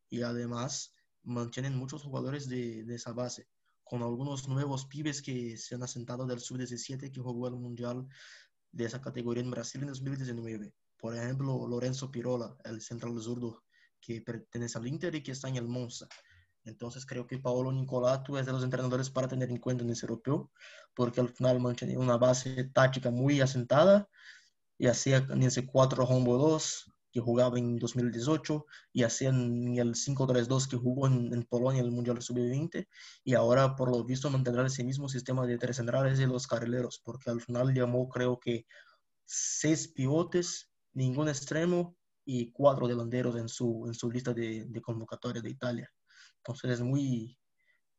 y 0.08 0.22
además 0.22 0.94
mantienen 1.22 1.76
muchos 1.76 2.02
jugadores 2.02 2.48
de, 2.48 2.84
de 2.84 2.94
esa 2.94 3.12
base, 3.12 3.48
con 3.84 4.02
algunos 4.02 4.48
nuevos 4.48 4.86
pibes 4.86 5.20
que 5.20 5.56
se 5.58 5.74
han 5.74 5.82
asentado 5.82 6.26
del 6.26 6.40
sub-17 6.40 7.12
que 7.12 7.20
jugó 7.20 7.48
el 7.48 7.56
Mundial 7.56 8.06
de 8.72 8.84
esa 8.84 9.00
categoría 9.00 9.42
en 9.42 9.50
Brasil 9.50 9.82
en 9.82 9.88
2019. 9.88 10.72
Por 10.96 11.14
ejemplo, 11.14 11.66
Lorenzo 11.66 12.10
Pirola, 12.10 12.56
el 12.64 12.80
central 12.80 13.20
zurdo 13.20 13.64
que 14.00 14.20
pertenece 14.22 14.78
al 14.78 14.86
Inter 14.86 15.14
y 15.14 15.22
que 15.22 15.32
está 15.32 15.48
en 15.48 15.56
el 15.56 15.68
Monza. 15.68 16.08
Entonces 16.68 17.06
creo 17.06 17.26
que 17.26 17.38
Paolo 17.38 17.72
Nicolato 17.72 18.38
es 18.38 18.46
de 18.46 18.52
los 18.52 18.64
entrenadores 18.64 19.10
para 19.10 19.28
tener 19.28 19.50
en 19.50 19.58
cuenta 19.58 19.84
en 19.84 19.90
ese 19.90 20.06
europeo, 20.06 20.50
porque 20.94 21.20
al 21.20 21.28
final 21.28 21.60
mantiene 21.60 21.96
una 21.98 22.16
base 22.16 22.64
táctica 22.72 23.10
muy 23.10 23.40
asentada 23.40 24.08
y 24.78 24.86
hacía 24.86 25.26
ese 25.40 25.66
4 25.66 26.06
rombo 26.06 26.36
2, 26.38 26.92
que 27.12 27.20
jugaba 27.20 27.58
en 27.58 27.78
2018 27.78 28.66
y 28.92 29.02
hacían 29.02 29.76
el 29.76 29.94
5-3-2 29.94 30.68
que 30.68 30.76
jugó 30.76 31.06
en, 31.06 31.42
Polonia 31.44 31.80
en 31.80 31.86
el 31.86 31.92
Mundial 31.92 32.20
Sub-20 32.20 32.86
y 33.24 33.34
ahora 33.34 33.76
por 33.76 33.90
lo 33.90 34.04
visto 34.04 34.30
mantendrá 34.30 34.66
ese 34.66 34.84
mismo 34.84 35.08
sistema 35.08 35.46
de 35.46 35.58
tres 35.58 35.76
centrales 35.76 36.20
y 36.20 36.26
los 36.26 36.46
carrileros 36.46 37.00
porque 37.04 37.30
al 37.30 37.40
final 37.40 37.72
llamó 37.72 38.08
creo 38.08 38.38
que 38.38 38.66
seis 39.24 39.88
pivotes, 39.88 40.70
ningún 40.92 41.28
extremo 41.28 41.96
y 42.24 42.52
cuatro 42.52 42.86
delanteros 42.86 43.36
en 43.36 43.48
su, 43.48 43.84
en 43.86 43.94
su 43.94 44.10
lista 44.10 44.34
de, 44.34 44.66
de 44.66 44.82
convocatoria 44.82 45.40
de 45.40 45.50
Italia. 45.50 45.90
Entonces 46.38 46.72
es 46.72 46.80
muy, 46.80 47.38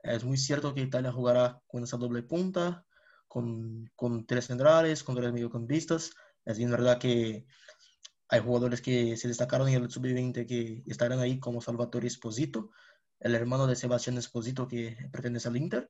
es 0.03 0.24
muy 0.24 0.38
cierto 0.38 0.74
que 0.74 0.81
Italia 0.81 1.12
jugará 1.12 1.62
con 1.67 1.84
esa 1.84 1.98
doble 1.98 2.24
punta, 2.24 2.86
con, 3.27 3.89
con 3.96 4.25
tres 4.25 4.46
centrales, 4.46 5.03
con 5.03 5.15
tres 5.15 5.31
mediocampistas. 5.31 6.12
Es 6.46 6.58
bien 6.58 6.72
verdad 6.72 7.00
que 7.00 7.46
hay 8.29 8.39
jugadores 8.41 8.81
que 8.81 9.17
se 9.17 9.27
destacaron 9.27 9.69
en 9.69 9.84
el 9.84 9.89
sub-20 9.89 10.46
que 10.46 10.84
estarán 10.86 11.19
ahí 11.19 11.39
como 11.39 11.62
Salvatore 11.62 12.08
Esposito, 12.08 12.72
el 13.19 13.36
hermano 13.36 13.67
de 13.67 13.75
Sebastián 13.75 14.17
Esposito 14.17 14.67
que 14.67 14.98
pertenece 15.12 15.48
al 15.48 15.58
Inter 15.58 15.89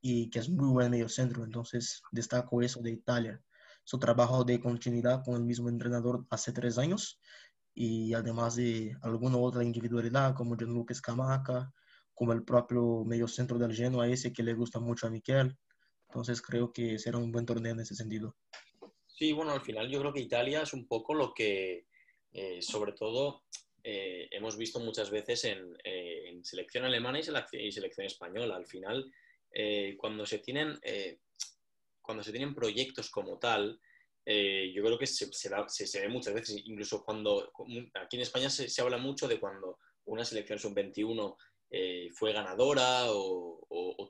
y 0.00 0.28
que 0.30 0.40
es 0.40 0.50
muy 0.50 0.68
buen 0.68 0.90
medio 0.90 1.08
centro. 1.08 1.44
Entonces 1.44 2.02
destaco 2.12 2.60
eso 2.62 2.82
de 2.82 2.90
Italia. 2.90 3.42
Su 3.84 3.98
trabajo 3.98 4.44
de 4.44 4.60
continuidad 4.60 5.24
con 5.24 5.34
el 5.34 5.44
mismo 5.44 5.68
entrenador 5.68 6.26
hace 6.30 6.52
tres 6.52 6.78
años 6.78 7.20
y 7.74 8.12
además 8.14 8.56
de 8.56 8.96
alguna 9.02 9.38
otra 9.38 9.64
individualidad 9.64 10.34
como 10.34 10.56
Gianluca 10.56 10.94
Scamaca, 10.94 11.72
como 12.14 12.32
el 12.32 12.44
propio 12.44 13.04
medio 13.04 13.26
centro 13.26 13.58
del 13.58 13.74
Genoa, 13.74 14.08
ese 14.08 14.32
que 14.32 14.42
le 14.42 14.54
gusta 14.54 14.78
mucho 14.78 15.06
a 15.06 15.10
Miquel. 15.10 15.56
Entonces 16.08 16.42
creo 16.42 16.72
que 16.72 16.98
será 16.98 17.18
un 17.18 17.32
buen 17.32 17.46
torneo 17.46 17.72
en 17.72 17.80
ese 17.80 17.94
sentido. 17.94 18.36
Sí, 19.06 19.32
bueno, 19.32 19.52
al 19.52 19.62
final 19.62 19.88
yo 19.88 20.00
creo 20.00 20.12
que 20.12 20.20
Italia 20.20 20.62
es 20.62 20.72
un 20.74 20.86
poco 20.86 21.14
lo 21.14 21.32
que, 21.32 21.86
eh, 22.32 22.60
sobre 22.60 22.92
todo, 22.92 23.44
eh, 23.82 24.28
hemos 24.30 24.56
visto 24.56 24.78
muchas 24.78 25.10
veces 25.10 25.44
en, 25.44 25.74
eh, 25.84 26.28
en 26.28 26.44
selección 26.44 26.84
alemana 26.84 27.20
y 27.20 27.56
y 27.66 27.72
selección 27.72 28.06
española. 28.06 28.56
Al 28.56 28.66
final, 28.66 29.10
cuando 29.98 30.24
se 30.24 30.38
tienen 30.38 30.78
cuando 32.00 32.24
se 32.24 32.32
tienen 32.32 32.54
proyectos 32.54 33.10
como 33.10 33.38
tal, 33.38 33.80
eh, 34.24 34.72
yo 34.74 34.82
creo 34.84 34.98
que 34.98 35.06
se, 35.06 35.28
se, 35.32 36.00
ve 36.00 36.08
muchas 36.08 36.34
veces, 36.34 36.62
incluso 36.64 37.04
cuando 37.04 37.52
aquí 37.94 38.16
en 38.16 38.22
España 38.22 38.48
se, 38.50 38.80
habla 38.80 38.98
mucho 38.98 39.26
de 39.26 39.40
cuando 39.40 39.78
una 40.04 40.24
selección 40.24 40.58
sub-21 40.58 41.36
eh, 41.70 42.08
fue 42.12 42.32
ganadora 42.32 43.06
o, 43.06 43.58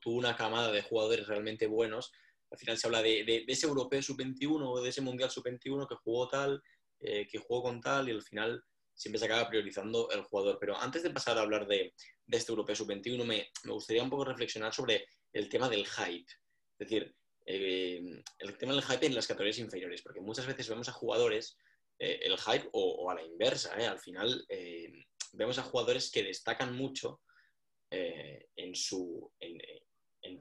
tuvo 0.00 0.16
una 0.16 0.36
camada 0.36 0.72
de 0.72 0.82
jugadores 0.82 1.28
realmente 1.28 1.66
buenos, 1.68 2.12
al 2.50 2.58
final 2.58 2.76
se 2.76 2.88
habla 2.88 3.02
de, 3.02 3.44
ese 3.46 3.66
europeo 3.66 4.02
sub-21 4.02 4.60
o 4.66 4.82
de 4.82 4.88
ese 4.88 5.00
mundial 5.00 5.30
sub-21 5.30 5.88
que 5.88 5.94
jugó 5.94 6.28
tal, 6.28 6.60
eh, 7.00 7.26
que 7.30 7.38
jugó 7.38 7.62
con 7.62 7.80
tal 7.80 8.08
y 8.08 8.12
al 8.12 8.22
final 8.22 8.62
siempre 8.94 9.20
se 9.20 9.26
acaba 9.26 9.48
priorizando 9.48 10.10
el 10.10 10.22
jugador. 10.22 10.58
Pero 10.60 10.76
antes 10.76 11.04
de 11.04 11.10
pasar 11.10 11.38
a 11.38 11.42
hablar 11.42 11.66
de, 11.66 11.94
este 12.26 12.50
europeo 12.50 12.74
sub-21, 12.74 13.24
me, 13.24 13.48
me 13.62 13.72
gustaría 13.72 14.02
un 14.02 14.10
poco 14.10 14.24
reflexionar 14.24 14.74
sobre 14.74 15.06
el 15.32 15.48
tema 15.48 15.68
del 15.68 15.86
hype. 15.86 16.30
Es 16.78 16.88
decir, 16.88 17.14
eh, 17.44 18.22
el 18.38 18.58
tema 18.58 18.72
del 18.72 18.82
hype 18.82 19.06
en 19.06 19.14
las 19.14 19.26
categorías 19.26 19.58
inferiores, 19.58 20.02
porque 20.02 20.20
muchas 20.20 20.46
veces 20.46 20.68
vemos 20.68 20.88
a 20.88 20.92
jugadores, 20.92 21.56
eh, 21.98 22.20
el 22.22 22.38
hype 22.38 22.68
o, 22.72 23.10
a 23.10 23.14
la 23.14 23.22
inversa, 23.22 23.76
eh, 23.80 23.86
al 23.86 23.98
final 23.98 24.46
vemos 25.32 25.58
a 25.58 25.62
jugadores 25.62 26.10
que 26.10 26.22
destacan 26.22 26.76
mucho 26.76 27.20
en 27.90 28.74
su, 28.74 29.30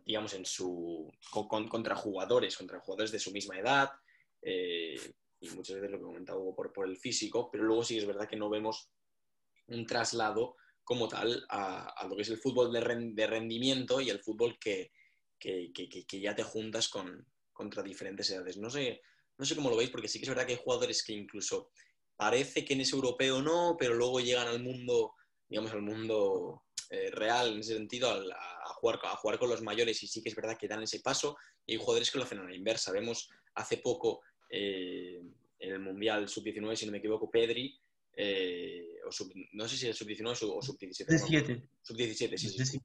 digamos, 0.05 0.34
en 0.34 0.46
su, 0.46 1.12
contra 1.29 1.96
jugadores, 1.96 2.55
contra 2.55 2.79
jugadores 2.79 3.12
de 3.12 3.20
su 3.20 3.31
misma 3.31 3.60
edad, 3.60 3.89
y 4.41 5.50
muchas 5.50 5.75
veces 5.75 5.91
lo 5.91 5.98
que 5.98 6.05
comentaba 6.05 6.39
por, 6.55 6.72
por 6.72 6.88
el 6.88 6.98
físico, 6.98 7.50
pero 7.51 7.65
luego 7.65 7.84
sí 7.84 7.98
es 7.98 8.05
verdad 8.05 8.29
que 8.29 8.38
no 8.38 8.50
vemos 8.50 8.89
un 9.67 9.86
traslado 9.86 10.55
como 10.84 11.10
tal 11.10 11.46
a, 11.50 12.05
lo 12.08 12.15
que 12.15 12.22
es 12.22 12.29
el 12.29 12.38
fútbol 12.38 12.72
de 12.72 13.27
rendimiento 13.27 14.00
y 14.00 14.10
el 14.10 14.20
fútbol 14.20 14.58
que, 14.58 14.91
que, 15.42 16.22
ya 16.22 16.36
te 16.36 16.44
juntas 16.44 16.88
con, 16.88 17.26
contra 17.52 17.84
diferentes 17.84 18.30
edades. 18.30 18.58
No 18.58 18.70
sé, 18.70 19.02
no 19.38 19.46
sé 19.46 19.56
cómo 19.56 19.70
lo 19.70 19.76
veis, 19.76 19.90
porque 19.90 20.08
sí 20.08 20.20
que 20.20 20.26
es 20.26 20.30
verdad 20.30 20.46
que 20.46 20.54
hay 20.54 20.62
jugadores 20.64 21.04
que 21.04 21.14
incluso 21.14 21.72
parece 22.16 22.64
que 22.64 22.74
en 22.74 22.82
ese 22.82 22.96
europeo 22.96 23.42
no, 23.42 23.76
pero 23.80 23.96
luego 23.96 24.20
llegan 24.20 24.48
al 24.48 24.62
mundo, 24.62 25.16
digamos, 25.50 25.72
al 25.72 25.82
mundo 25.82 26.64
eh, 26.90 27.10
real 27.12 27.54
en 27.54 27.60
ese 27.60 27.74
sentido, 27.74 28.10
a, 28.12 28.74
jugar, 28.76 29.00
a 29.04 29.16
jugar 29.16 29.40
con 29.40 29.50
los 29.50 29.62
mayores 29.62 30.02
y 30.04 30.08
sí 30.08 30.22
que 30.22 30.30
es 30.30 30.36
verdad 30.36 30.58
que 30.58 30.68
dan 30.68 30.84
ese 30.84 31.00
paso 31.00 31.38
y 31.66 31.74
hay 31.74 31.80
jugadores 31.80 32.12
que 32.12 32.20
lo 32.20 32.26
hacen 32.26 32.40
a 32.40 32.44
la 32.44 32.56
inversa. 32.56 32.92
Vemos 32.92 33.30
hace 33.56 33.78
poco 33.78 34.22
eh, 34.50 35.20
en 35.60 35.72
el 35.72 35.80
Mundial 35.80 36.30
Sub-19, 36.30 36.76
si 36.76 36.86
no 36.86 36.92
me 36.92 37.00
equivoco, 37.00 37.32
Pedri, 37.32 37.80
eh, 38.15 39.00
o 39.06 39.10
no 39.53 39.68
sé 39.68 39.77
si 39.77 39.88
es 39.88 39.98
sub-19 39.98 40.32
o 40.53 40.62
sub-17. 40.62 41.70
Sub-17, 41.82 42.38
sí, 42.38 42.50
sí, 42.50 42.65
sí. 42.65 42.82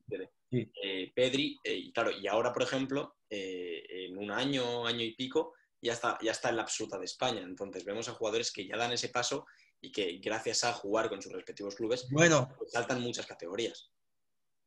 Eh, 0.51 1.13
Pedri, 1.15 1.59
eh, 1.63 1.77
y 1.77 1.93
claro, 1.93 2.11
y 2.11 2.27
ahora, 2.27 2.53
por 2.53 2.63
ejemplo, 2.63 3.17
eh, 3.29 3.85
en 3.89 4.19
un 4.19 4.31
año, 4.31 4.87
año 4.87 5.05
y 5.05 5.15
pico, 5.15 5.55
ya 5.81 5.93
está, 5.93 6.19
ya 6.23 6.33
está 6.33 6.51
en 6.51 6.57
la 6.57 6.63
absoluta 6.63 6.99
de 6.99 7.05
España. 7.05 7.43
Entonces 7.43 7.85
vemos 7.85 8.09
a 8.09 8.13
jugadores 8.13 8.53
que 8.53 8.67
ya 8.67 8.77
dan 8.77 8.93
ese 8.93 9.09
paso 9.09 9.47
y 9.81 9.93
que 9.93 10.19
gracias 10.19 10.65
a 10.65 10.73
jugar 10.73 11.09
con 11.09 11.21
sus 11.21 11.33
respectivos 11.33 11.75
clubes, 11.75 12.07
bueno, 12.11 12.49
pues 12.57 12.73
saltan 12.73 13.03
muchas 13.03 13.27
categorías. 13.27 13.91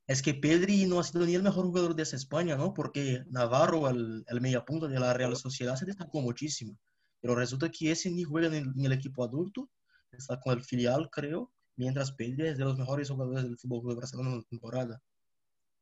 Es 0.08 0.22
que 0.24 0.34
Pedri 0.34 0.86
no 0.86 1.00
ha 1.00 1.04
sido 1.04 1.26
ni 1.26 1.36
el 1.36 1.44
mejor 1.44 1.66
jugador 1.66 1.96
de 1.96 2.04
esa 2.04 2.16
España, 2.16 2.56
¿no? 2.56 2.74
Porque 2.74 3.24
Navarro, 3.30 3.90
el, 3.90 4.24
el 4.28 4.42
mediapunta 4.42 4.88
de 4.88 5.00
la 5.00 5.14
Real 5.14 5.36
Sociedad, 5.36 5.76
se 5.76 5.86
destacó 5.86 6.22
muchísimo. 6.22 6.80
Pero 7.22 7.36
resulta 7.36 7.70
que 7.70 7.92
ese 7.92 8.10
ni 8.10 8.24
juega 8.24 8.56
en 8.56 8.74
el, 8.78 8.92
equipo 8.92 9.24
adulto, 9.24 9.70
está 10.20 10.40
con 10.40 10.58
el 10.58 10.64
filial, 10.64 11.10
creo, 11.10 11.52
mientras 11.76 12.12
Pedri 12.12 12.48
es 12.48 12.58
de 12.58 12.66
los 12.66 12.78
mejores 12.78 13.10
jugadores 13.10 13.44
del 13.44 13.58
fútbol 13.58 13.96
de 13.96 14.00
Barcelona 14.00 14.30
en 14.32 14.38
la 14.38 14.44
temporada. 14.44 15.02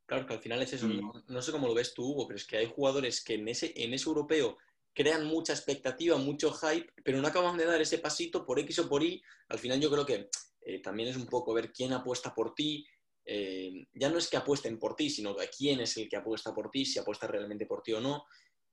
Claro, 0.05 0.25
que 0.25 0.33
al 0.35 0.39
final 0.39 0.61
es 0.61 0.71
eso. 0.71 0.87
No, 0.87 1.41
sé 1.41 1.51
cómo 1.51 1.67
lo 1.67 1.73
ves 1.73 1.93
tú, 1.93 2.05
Hugo, 2.05 2.27
pero 2.27 2.37
es 2.37 2.45
que 2.45 2.57
hay 2.57 2.71
jugadores 2.73 3.21
que 3.21 3.33
en 3.33 3.47
ese, 3.49 3.73
en 3.75 3.93
ese 3.93 4.07
europeo 4.07 4.57
crean 4.93 5.25
mucha 5.25 5.53
expectativa, 5.53 6.17
mucho 6.17 6.53
hype, 6.53 6.91
pero 7.03 7.21
no 7.21 7.27
acaban 7.27 7.57
de 7.57 7.65
dar 7.65 7.81
ese 7.81 7.99
pasito 7.99 8.45
por 8.45 8.57
X 8.59 8.79
o 8.79 8.89
por 8.89 9.03
Y. 9.03 9.21
Al 9.49 9.59
final 9.59 9.81
yo 9.81 9.91
creo 9.91 10.05
que 10.05 10.29
eh, 10.61 10.81
también 10.81 11.09
es 11.09 11.17
un 11.17 11.27
poco 11.27 11.53
ver 11.53 11.73
quién 11.73 11.91
apuesta 11.91 12.33
por 12.33 12.55
ti. 12.55 12.87
Eh, 13.25 13.85
ya 13.93 14.09
no 14.09 14.17
es 14.17 14.29
que 14.29 14.37
apuesten 14.37 14.79
por 14.79 14.95
ti, 14.95 15.09
sino 15.09 15.35
quién 15.55 15.81
es 15.81 15.97
el 15.97 16.07
que 16.07 16.15
apuesta 16.15 16.53
por 16.53 16.71
ti, 16.71 16.85
si 16.85 16.99
apuesta 16.99 17.27
realmente 17.27 17.65
por 17.65 17.81
ti 17.81 17.91
o 17.93 17.99
no. 17.99 18.25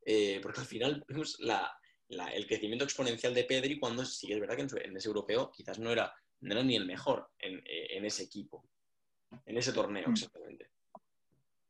Eh, 0.06 0.38
porque 0.40 0.60
al 0.60 0.66
final 0.66 1.04
vemos 1.08 1.36
el 2.08 2.46
crecimiento 2.46 2.84
exponencial 2.84 3.34
de 3.34 3.44
Pedri 3.44 3.78
cuando 3.78 4.04
sí 4.04 4.32
es 4.32 4.40
verdad 4.40 4.56
que 4.56 4.62
en, 4.84 4.96
ese 4.96 5.08
europeo 5.08 5.50
quizás 5.50 5.78
no 5.78 5.90
era, 5.90 6.14
no 6.40 6.52
era 6.52 6.62
ni 6.62 6.76
el 6.76 6.86
mejor 6.86 7.30
en, 7.38 7.62
en 7.64 8.04
ese 8.04 8.24
equipo, 8.24 8.66
en 9.46 9.56
ese 9.56 9.72
torneo 9.72 10.08
mm. 10.08 10.12
exactamente. 10.12 10.74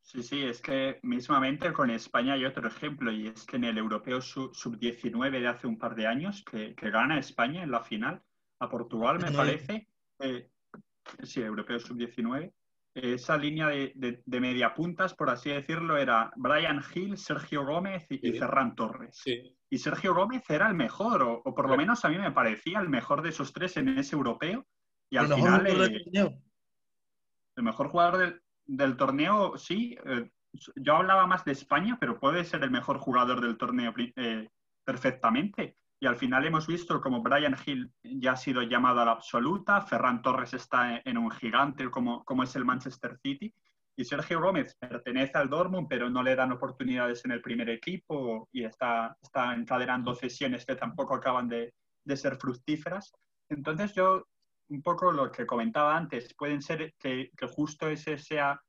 Sí, 0.05 0.21
sí, 0.21 0.43
es 0.43 0.61
que 0.61 0.99
mismamente 1.01 1.73
con 1.73 1.89
España 1.89 2.33
hay 2.33 2.45
otro 2.45 2.67
ejemplo 2.67 3.11
y 3.11 3.27
es 3.27 3.43
que 3.43 3.55
en 3.55 3.63
el 3.63 3.77
Europeo 3.79 4.21
Sub-19 4.21 5.31
de 5.31 5.47
hace 5.47 5.65
un 5.65 5.79
par 5.79 5.95
de 5.95 6.05
años 6.05 6.43
que, 6.43 6.75
gana 6.75 7.17
España 7.17 7.63
en 7.63 7.71
la 7.71 7.81
final 7.81 8.21
a 8.59 8.69
Portugal, 8.69 9.17
me 9.19 9.31
parece. 9.31 9.87
Eh, 10.19 10.47
sí, 11.23 11.41
Europeo 11.41 11.79
Sub-19. 11.79 12.53
Esa 12.93 13.35
línea 13.35 13.67
de, 13.67 14.21
de, 14.23 14.39
media 14.39 14.75
puntas, 14.75 15.15
por 15.15 15.31
así 15.31 15.49
decirlo, 15.49 15.97
era 15.97 16.31
Brian 16.35 16.81
Hill, 16.93 17.17
Sergio 17.17 17.65
Gómez 17.65 18.05
y, 18.09 18.31
Ferran 18.33 18.75
Torres. 18.75 19.23
Y 19.69 19.79
Sergio 19.79 20.13
Gómez 20.13 20.43
era 20.49 20.67
el 20.67 20.75
mejor, 20.75 21.23
o, 21.23 21.43
por 21.43 21.69
lo 21.69 21.75
menos 21.75 22.05
a 22.05 22.09
mí 22.09 22.17
me 22.17 22.31
parecía 22.31 22.79
el 22.79 22.89
mejor 22.89 23.21
de 23.21 23.29
esos 23.29 23.51
tres 23.51 23.77
en 23.77 23.89
ese 23.89 24.15
europeo. 24.15 24.65
Y 25.09 25.17
al 25.17 25.33
final. 25.33 25.67
Eh, 25.67 26.39
el 27.57 27.63
mejor 27.63 27.87
jugador 27.89 28.17
del, 28.17 28.41
del 28.65 28.97
torneo, 28.97 29.57
sí. 29.57 29.97
Eh, 30.05 30.29
yo 30.75 30.95
hablaba 30.95 31.27
más 31.27 31.43
de 31.45 31.51
España, 31.51 31.97
pero 31.99 32.19
puede 32.19 32.43
ser 32.43 32.63
el 32.63 32.71
mejor 32.71 32.97
jugador 32.99 33.41
del 33.41 33.57
torneo 33.57 33.93
eh, 33.97 34.49
perfectamente. 34.83 35.77
Y 35.99 36.07
al 36.07 36.15
final 36.15 36.45
hemos 36.45 36.67
visto 36.67 37.01
como 37.01 37.21
Brian 37.21 37.55
Hill 37.65 37.91
ya 38.03 38.33
ha 38.33 38.37
sido 38.37 38.61
llamado 38.61 39.01
a 39.01 39.05
la 39.05 39.11
absoluta, 39.11 39.81
Ferran 39.81 40.21
Torres 40.21 40.53
está 40.53 41.01
en 41.03 41.17
un 41.17 41.31
gigante 41.31 41.89
como, 41.89 42.23
como 42.25 42.43
es 42.43 42.55
el 42.55 42.65
Manchester 42.65 43.17
City, 43.17 43.53
y 43.95 44.03
Sergio 44.03 44.41
Gómez 44.41 44.75
pertenece 44.79 45.37
al 45.37 45.49
Dortmund, 45.49 45.87
pero 45.89 46.09
no 46.09 46.21
le 46.21 46.35
dan 46.35 46.51
oportunidades 46.51 47.23
en 47.25 47.31
el 47.31 47.41
primer 47.41 47.69
equipo 47.69 48.49
y 48.51 48.63
está, 48.63 49.15
está 49.21 49.53
encadenando 49.53 50.13
cesiones 50.15 50.65
que 50.65 50.75
tampoco 50.75 51.15
acaban 51.15 51.47
de, 51.47 51.73
de 52.03 52.17
ser 52.17 52.35
fructíferas. 52.35 53.13
Entonces 53.49 53.93
yo 53.93 54.25
un 54.69 54.81
poco 54.81 55.11
lo 55.11 55.31
que 55.31 55.45
comentaba 55.45 55.95
antes, 55.95 56.33
pueden 56.35 56.61
ser 56.61 56.93
que, 56.99 57.31
justo 57.55 57.87
ese 57.87 58.17
sea, 58.17 58.59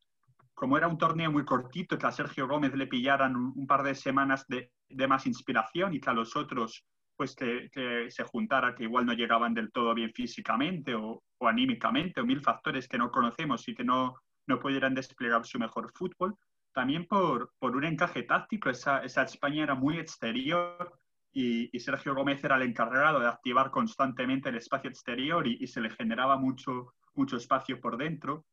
como 0.54 0.76
era 0.76 0.88
un 0.88 0.98
torneo 0.98 1.30
muy 1.30 1.44
cortito, 1.44 1.98
que 1.98 2.06
a 2.06 2.12
Sergio 2.12 2.46
Gómez 2.48 2.74
le 2.74 2.86
pillaran 2.86 3.36
un, 3.36 3.66
par 3.66 3.82
de 3.82 3.94
semanas 3.94 4.44
de, 4.48 4.70
más 5.08 5.26
inspiración 5.26 5.94
y 5.94 6.00
que 6.00 6.10
a 6.10 6.14
los 6.14 6.36
otros 6.36 6.84
pues 7.16 7.34
que, 7.34 7.70
se 8.10 8.24
juntara, 8.24 8.74
que 8.74 8.84
igual 8.84 9.06
no 9.06 9.14
llegaban 9.14 9.54
del 9.54 9.72
todo 9.72 9.94
bien 9.94 10.12
físicamente 10.12 10.94
o, 10.94 11.22
anímicamente, 11.40 12.20
o 12.20 12.26
mil 12.26 12.42
factores 12.42 12.86
que 12.88 12.98
no 12.98 13.10
conocemos 13.10 13.66
y 13.68 13.74
que 13.74 13.84
no, 13.84 14.16
no 14.46 14.58
pudieran 14.58 14.94
desplegar 14.94 15.44
su 15.44 15.58
mejor 15.58 15.92
fútbol. 15.94 16.36
También 16.72 17.06
por, 17.06 17.52
por 17.58 17.76
un 17.76 17.84
encaje 17.84 18.22
táctico, 18.22 18.70
esa, 18.70 18.98
esa 18.98 19.22
España 19.22 19.62
era 19.62 19.74
muy 19.74 19.98
exterior, 19.98 20.98
y, 21.38 21.78
Sergio 21.80 22.14
Gómez 22.14 22.42
era 22.42 22.56
el 22.56 22.62
encargado 22.62 23.20
de 23.20 23.28
activar 23.28 23.70
constantemente 23.70 24.48
el 24.48 24.56
espacio 24.56 24.88
exterior 24.88 25.46
y, 25.46 25.66
se 25.66 25.82
le 25.82 25.90
generaba 25.90 26.38
mucho, 26.38 26.94
mucho 27.14 27.36
espacio 27.36 27.78
por 27.78 27.98
dentro. 27.98 28.46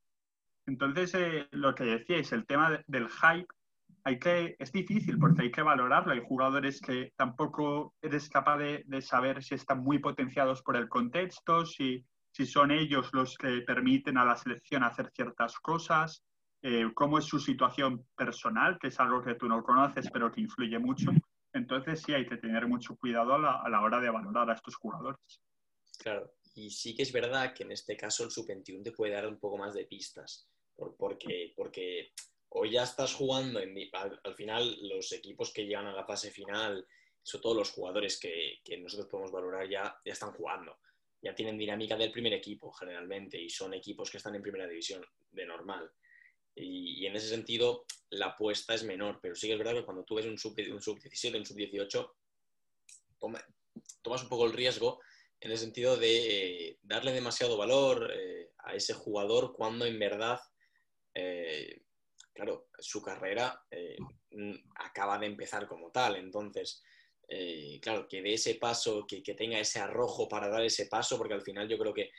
Entonces, 0.66 1.14
eh, 1.16 1.48
lo 1.52 1.74
que 1.76 1.86
decíais, 1.86 2.34
el 2.34 2.46
tema 2.46 2.82
del 2.88 3.08
hype, 3.08 3.48
hay 4.04 4.20
que, 4.20 4.58
es 4.60 4.74
difícil 4.74 5.18
porque 5.18 5.44
hay 5.44 5.52
que 5.52 5.62
valorarlo. 5.62 6.12
Hay 6.12 6.22
jugadores 6.28 6.82
que 6.82 7.14
tampoco 7.16 7.96
eres 8.02 8.30
capaz 8.30 8.58
de, 8.58 9.02
saber 9.02 9.42
si 9.42 9.56
están 9.56 9.82
muy 9.82 10.00
potenciados 10.00 10.62
por 10.62 10.76
el 10.76 10.90
contexto, 10.90 11.66
si, 11.66 12.06
si 12.34 12.48
son 12.48 12.72
ellos 12.72 13.10
los 13.14 13.38
que 13.38 13.62
permiten 13.62 14.18
a 14.18 14.26
la 14.26 14.36
selección 14.36 14.84
hacer 14.84 15.12
ciertas 15.14 15.60
cosas, 15.60 16.26
eh, 16.64 16.86
cómo 16.96 17.20
es 17.20 17.26
su 17.26 17.40
situación 17.40 18.08
personal, 18.16 18.80
que 18.82 18.88
es 18.88 19.00
algo 19.00 19.24
que 19.24 19.36
tú 19.36 19.48
no 19.48 19.64
conoces 19.64 20.10
pero 20.12 20.32
que 20.32 20.42
influye 20.42 20.80
mucho. 20.80 21.12
Entonces 21.54 22.02
sí 22.02 22.12
hay 22.12 22.28
que 22.28 22.38
tener 22.38 22.68
mucho 22.68 22.96
cuidado 22.96 23.36
a 23.36 23.70
la, 23.70 23.82
hora 23.82 24.00
de 24.00 24.10
valorar 24.10 24.50
a 24.50 24.56
estos 24.56 24.76
jugadores. 24.76 25.20
Claro, 26.00 26.34
y 26.56 26.72
sí 26.72 26.96
que 26.96 27.04
es 27.04 27.12
verdad 27.12 27.54
que 27.54 27.64
en 27.64 27.72
este 27.72 27.96
caso 27.96 28.24
el 28.24 28.32
sub-21 28.32 28.84
te 28.84 28.92
puede 28.92 29.14
dar 29.14 29.28
un 29.28 29.40
poco 29.40 29.60
más 29.60 29.76
de 29.76 29.86
pistas, 29.86 30.50
porque, 30.98 31.54
porque 31.56 32.14
hoy 32.50 32.72
ya 32.72 32.84
estás 32.84 33.14
jugando, 33.14 33.60
en, 33.60 33.76
al, 33.94 34.36
final 34.36 34.76
los 34.90 35.12
equipos 35.12 35.54
que 35.54 35.66
llegan 35.66 35.86
a 35.86 35.94
la 35.94 36.06
fase 36.06 36.32
final, 36.32 36.88
sobre 37.22 37.44
todo 37.44 37.54
los 37.54 37.72
jugadores 37.72 38.20
que, 38.20 38.60
que 38.66 38.80
nosotros 38.80 39.08
podemos 39.08 39.32
valorar 39.32 39.70
ya, 39.70 39.96
ya 40.04 40.14
están 40.14 40.32
jugando, 40.32 40.80
ya 41.24 41.34
tienen 41.34 41.58
dinámica 41.58 41.96
del 41.96 42.12
primer 42.12 42.34
equipo 42.34 42.72
generalmente 42.74 43.42
y 43.42 43.50
son 43.50 43.74
equipos 43.74 44.12
que 44.12 44.18
están 44.18 44.36
en 44.36 44.42
primera 44.42 44.68
división 44.68 45.04
de 45.32 45.46
normal. 45.46 45.90
Y, 46.54 47.06
en 47.06 47.16
ese 47.16 47.30
sentido, 47.30 47.86
la 48.10 48.28
apuesta 48.28 48.74
es 48.74 48.84
menor, 48.84 49.20
pero 49.22 49.34
sí 49.34 49.48
que 49.48 49.54
es 49.54 49.60
verdad 49.60 49.74
que 49.74 49.86
cuando 49.86 50.04
tú 50.04 50.16
ves 50.16 50.26
un 50.26 50.38
sub-17, 50.38 50.72
un 50.72 50.82
sub-17, 50.82 51.38
un 51.38 51.46
sub-18, 51.46 52.12
tomas 54.02 54.24
un 54.24 54.30
poco 54.30 54.46
el 54.46 54.54
riesgo 54.54 55.00
en 55.40 55.52
el 55.52 55.58
sentido 55.58 55.96
de 55.98 56.68
eh, 56.68 56.80
darle 56.84 57.14
demasiado 57.14 57.58
valor 57.58 58.12
eh, 58.14 58.52
a 58.60 58.76
ese 58.76 58.94
jugador 58.94 59.54
cuando 59.54 59.86
en 59.86 59.98
verdad, 59.98 60.40
eh, 61.14 61.84
claro, 62.34 62.68
su 62.80 63.02
carrera 63.02 63.66
acaba 64.76 65.18
de 65.18 65.28
empezar 65.28 65.68
como 65.68 65.90
tal. 65.90 66.18
Entonces, 66.18 66.84
claro, 67.82 68.08
que 68.08 68.22
de 68.22 68.34
ese 68.34 68.56
paso, 68.56 69.06
que, 69.08 69.24
que, 69.24 69.34
tenga 69.34 69.60
ese 69.60 69.80
arrojo 69.80 70.28
para 70.28 70.50
dar 70.50 70.64
ese 70.64 70.86
paso, 70.88 71.18
porque 71.18 71.34
al 71.34 71.42
final 71.42 71.68
yo 71.68 71.78
creo 71.78 71.94
que, 71.94 72.12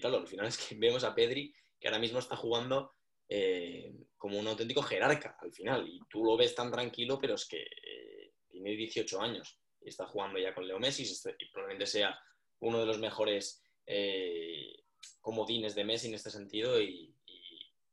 claro, 0.00 0.18
al 0.18 0.26
final 0.26 0.46
es 0.48 0.58
que 0.58 0.74
vemos 0.76 1.04
a 1.04 1.14
Pedri 1.14 1.52
que 1.80 1.88
ahora 1.88 1.98
mismo 1.98 2.18
está 2.18 2.36
jugando 2.36 2.94
eh, 3.32 3.94
como 4.18 4.40
un 4.40 4.46
auténtico 4.48 4.82
jerarca 4.82 5.38
al 5.40 5.52
final. 5.52 5.88
Y 5.88 6.00
tú 6.10 6.24
lo 6.24 6.36
ves 6.36 6.54
tan 6.54 6.70
tranquilo, 6.70 7.18
pero 7.20 7.34
es 7.34 7.46
que 7.46 7.62
eh, 7.62 8.32
tiene 8.48 8.76
18 8.76 9.20
años 9.20 9.58
y 9.80 9.88
está 9.88 10.06
jugando 10.06 10.38
ya 10.38 10.52
con 10.52 10.66
Leo 10.66 10.78
Messi 10.78 11.04
y 11.04 11.50
probablemente 11.50 11.86
sea 11.86 12.18
uno 12.58 12.80
de 12.80 12.86
los 12.86 12.98
mejores 12.98 13.62
eh, 13.86 14.82
comodines 15.20 15.74
de 15.74 15.84
Messi 15.84 16.08
en 16.08 16.14
este 16.14 16.30
sentido 16.30 16.80
y, 16.80 17.14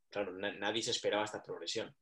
claro, 0.09 0.33
nadie 0.33 0.81
se 0.81 0.91
esperaba 0.91 1.23
esta 1.23 1.43
progresión. 1.43 1.95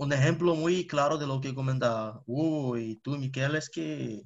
Un 0.00 0.14
ejemplo 0.14 0.54
muy 0.54 0.86
claro 0.86 1.18
de 1.18 1.26
lo 1.26 1.42
que 1.42 1.54
comenta 1.54 2.22
Hugo 2.24 2.78
y 2.78 2.96
tú, 3.02 3.18
Miquel, 3.18 3.54
es 3.56 3.68
que 3.68 4.22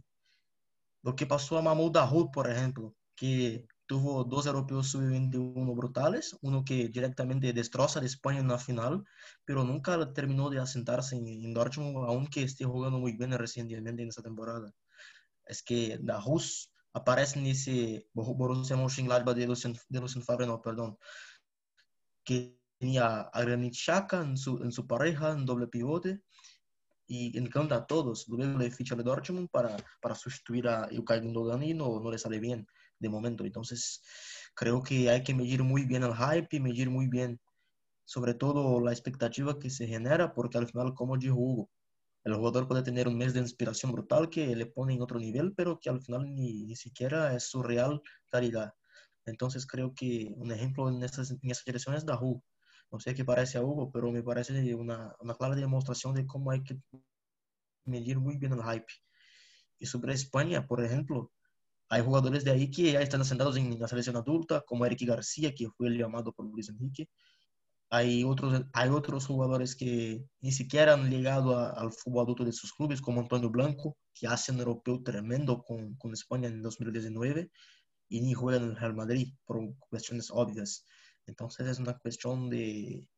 lo 1.03 1.17
que 1.17 1.27
pasó 1.27 1.59
a 1.59 1.63
Mahmoud 1.63 1.91
Dahoud, 1.91 2.31
por 2.31 2.49
ejemplo, 2.49 2.95
que 3.17 3.67
tuvo 3.87 4.23
dos 4.23 4.47
europeos 4.47 4.93
sub-21 4.93 5.75
brutales, 5.75 6.37
uno 6.43 6.65
que 6.65 6.89
directamente 6.91 7.53
destroza 7.53 7.99
a 7.99 8.05
España 8.05 8.39
en 8.39 8.47
la 8.47 8.59
final, 8.59 9.03
pero 9.45 9.65
nunca 9.65 10.13
terminó 10.13 10.49
de 10.49 10.61
asentarse 10.61 11.17
en, 11.17 11.53
Dortmund, 11.53 12.09
aunque 12.09 12.45
esté 12.45 12.65
jugando 12.65 13.01
muy 13.01 13.17
bien 13.17 13.33
recientemente 13.33 14.05
en 14.05 14.11
esta 14.11 14.23
temporada. 14.23 14.73
Es 15.45 15.61
que 15.65 15.99
Dahus 16.01 16.71
aparece 16.93 17.41
en 17.41 17.47
ese 17.47 18.07
Borussia 18.13 18.77
Mönchengladbach 18.77 19.35
de 19.35 19.49
Lucien, 19.49 19.77
de 19.89 20.01
Lucien 20.01 20.23
Favre, 20.23 20.47
no, 20.47 20.63
perdón, 20.63 20.97
que 22.23 22.64
tenía 22.85 23.23
a 23.33 23.41
Granit 23.41 23.73
Xhaka 23.73 24.21
en 24.21 24.37
su, 24.37 24.63
en 24.63 24.71
su 24.71 24.87
pareja, 24.87 25.33
en 25.33 25.47
doble 25.47 25.69
pivote, 25.69 26.21
y 27.07 27.39
encanta 27.39 27.77
a 27.77 27.87
todos. 27.87 28.29
Luego 28.29 28.59
le 28.59 28.71
ficha 28.71 28.95
de 28.95 29.03
Dortmund 29.03 29.49
para, 29.51 29.75
para 30.03 30.15
sustituir 30.15 30.69
a 30.69 30.87
Ilkay 30.91 31.21
Gundogan 31.21 31.63
y 31.63 31.73
no, 31.73 31.99
no 32.01 32.11
le 32.11 32.19
sale 32.19 32.39
bien 32.41 32.67
de 32.99 33.09
momento. 33.09 33.43
Entonces, 33.43 34.03
creo 34.55 34.83
que 34.83 35.09
hay 35.09 35.23
que 35.23 35.33
medir 35.33 35.63
muy 35.63 35.87
bien 35.87 36.03
el 36.03 36.15
hype 36.15 36.57
y 36.57 36.61
medir 36.61 36.91
muy 36.91 37.07
bien, 37.09 37.41
sobre 38.05 38.35
todo 38.35 38.79
la 38.81 38.93
expectativa 38.93 39.59
que 39.59 39.71
se 39.71 39.87
genera, 39.87 40.35
porque 40.35 40.59
al 40.59 40.67
final, 40.67 40.93
como 40.93 41.17
dijo 41.17 41.37
Hugo, 41.37 41.71
el 42.25 42.35
jugador 42.35 42.69
puede 42.69 42.83
tener 42.83 43.09
un 43.09 43.17
mes 43.17 43.33
de 43.33 43.41
inspiración 43.41 43.93
brutal 43.93 44.29
que 44.29 44.55
le 44.55 44.67
pone 44.67 44.93
en 44.93 45.01
otro 45.01 45.19
nivel, 45.19 45.55
pero 45.55 45.79
que 45.81 45.89
al 45.89 46.03
final 46.03 46.35
ni, 46.35 46.65
ni 46.65 46.77
siquiera 46.77 47.35
es 47.35 47.45
su 47.45 47.63
real 47.63 48.03
calidad. 48.29 48.75
Entonces, 49.25 49.67
creo 49.67 49.95
que 49.95 50.35
un 50.37 50.53
ejemplo 50.53 50.91
en 50.91 51.03
esa, 51.03 51.23
en 51.23 51.51
esa 51.51 51.63
dirección 51.65 51.95
es 51.95 52.05
Dahu. 52.05 52.43
No 52.91 53.01
sé 53.01 53.15
qué 53.15 53.25
parece 53.25 53.59
a 53.59 53.63
Hugo, 53.63 53.91
pero 53.91 54.11
me 54.13 54.23
parece 54.23 54.75
una, 54.75 55.15
una 55.21 55.35
clara 55.35 55.57
demostración 55.57 56.15
de 56.15 56.27
cómo 56.27 56.51
hay 56.51 56.63
que 56.63 56.79
medir 57.85 58.19
muy 58.19 58.37
bien 58.37 58.53
el 58.53 58.63
hype. 58.63 58.93
Y 59.79 59.87
sobre 59.87 60.15
España, 60.15 60.67
por 60.67 60.83
ejemplo, 60.83 61.33
hay 61.89 62.03
jugadores 62.03 62.45
de 62.45 62.51
ahí 62.51 62.71
que 62.71 62.93
ya 62.93 63.01
están 63.01 63.21
asentados 63.21 63.57
en 63.57 63.79
la 63.79 63.89
selección 63.89 64.17
adulta, 64.17 64.63
como 64.63 64.87
Eric 64.87 65.03
García, 65.03 65.55
que 65.55 65.69
fue 65.71 65.89
el 65.89 65.99
llamado 65.99 66.33
por 66.33 66.47
Luis 66.47 66.69
Enrique. 66.69 67.09
Hay 67.91 68.25
otros, 68.25 68.63
hay 68.73 68.89
otros 68.89 69.27
jugadores 69.27 69.77
que 69.77 70.25
ni 70.41 70.53
siquiera 70.53 70.95
han 70.95 71.11
llegado 71.11 71.57
al 71.59 71.93
fútbol 71.93 72.25
adulto 72.25 72.45
de 72.45 72.53
sus 72.53 72.73
clubes, 72.73 73.01
como 73.01 73.21
Antonio 73.21 73.51
Blanco, 73.51 73.97
que 74.15 74.27
hace 74.27 74.53
un 74.53 74.59
europeo 74.59 75.03
tremendo 75.03 75.63
con, 75.63 75.95
con 75.97 76.13
España 76.13 76.49
en 76.49 76.63
2019 76.63 77.51
y 78.09 78.21
ni 78.23 78.33
juega 78.35 78.59
en 78.59 78.71
el 78.71 78.77
Real 78.77 78.95
Madrid 78.95 79.35
por 79.45 79.61
cuestiones 79.79 80.31
obvias. 80.31 80.87
Entonces 81.27 81.67
es 81.67 81.79
una 81.79 81.99
cuestión 81.99 82.51
de, 82.51 83.09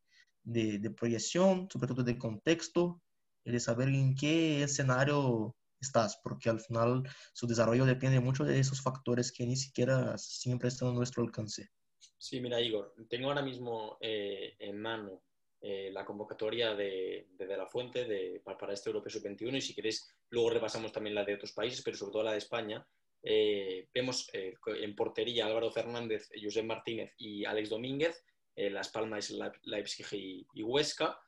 de, 0.42 0.78
de 0.78 0.90
proyección, 0.90 1.68
sobre 1.70 1.88
todo 1.88 2.02
de 2.02 2.18
contexto, 2.18 3.02
y 3.44 3.52
de 3.52 3.60
saber 3.60 3.88
en 3.88 4.14
qué 4.14 4.62
escenario 4.62 5.56
estás, 5.80 6.18
porque 6.22 6.50
al 6.50 6.60
final 6.60 7.02
su 7.32 7.46
desarrollo 7.46 7.84
depende 7.84 8.20
mucho 8.20 8.44
de 8.44 8.58
esos 8.58 8.82
factores 8.82 9.32
que 9.32 9.46
ni 9.46 9.56
siquiera 9.56 10.16
siempre 10.18 10.68
están 10.68 10.88
a 10.88 10.92
nuestro 10.92 11.22
alcance. 11.22 11.70
Sí, 12.18 12.40
mira, 12.40 12.60
Igor, 12.60 12.94
tengo 13.08 13.28
ahora 13.28 13.42
mismo 13.42 13.98
eh, 14.00 14.56
en 14.58 14.80
mano 14.80 15.22
eh, 15.60 15.90
la 15.92 16.04
convocatoria 16.04 16.74
de, 16.74 17.28
de, 17.36 17.56
La 17.56 17.66
Fuente 17.66 18.04
de, 18.04 18.40
para, 18.44 18.72
este 18.72 18.90
Europeo 18.90 19.10
Sub-21 19.10 19.56
y 19.56 19.60
si 19.60 19.74
queréis, 19.74 20.08
luego 20.30 20.50
repasamos 20.50 20.92
también 20.92 21.14
la 21.14 21.24
de 21.24 21.34
otros 21.34 21.52
países, 21.52 21.82
pero 21.82 21.96
sobre 21.96 22.12
todo 22.12 22.22
la 22.24 22.32
de 22.32 22.38
España. 22.38 22.86
Eh, 23.22 23.88
vemos 23.92 24.28
en 24.32 24.94
portería 24.94 25.46
Álvaro 25.46 25.70
Fernández, 25.70 26.28
José 26.42 26.62
Martínez 26.62 27.12
y 27.18 27.44
Alex 27.44 27.70
Domínguez, 27.70 28.24
Las 28.54 28.88
Palmas, 28.88 29.32
Leipzig 29.62 30.06
y, 30.12 30.46
y 30.54 30.62
Huesca. 30.62 31.18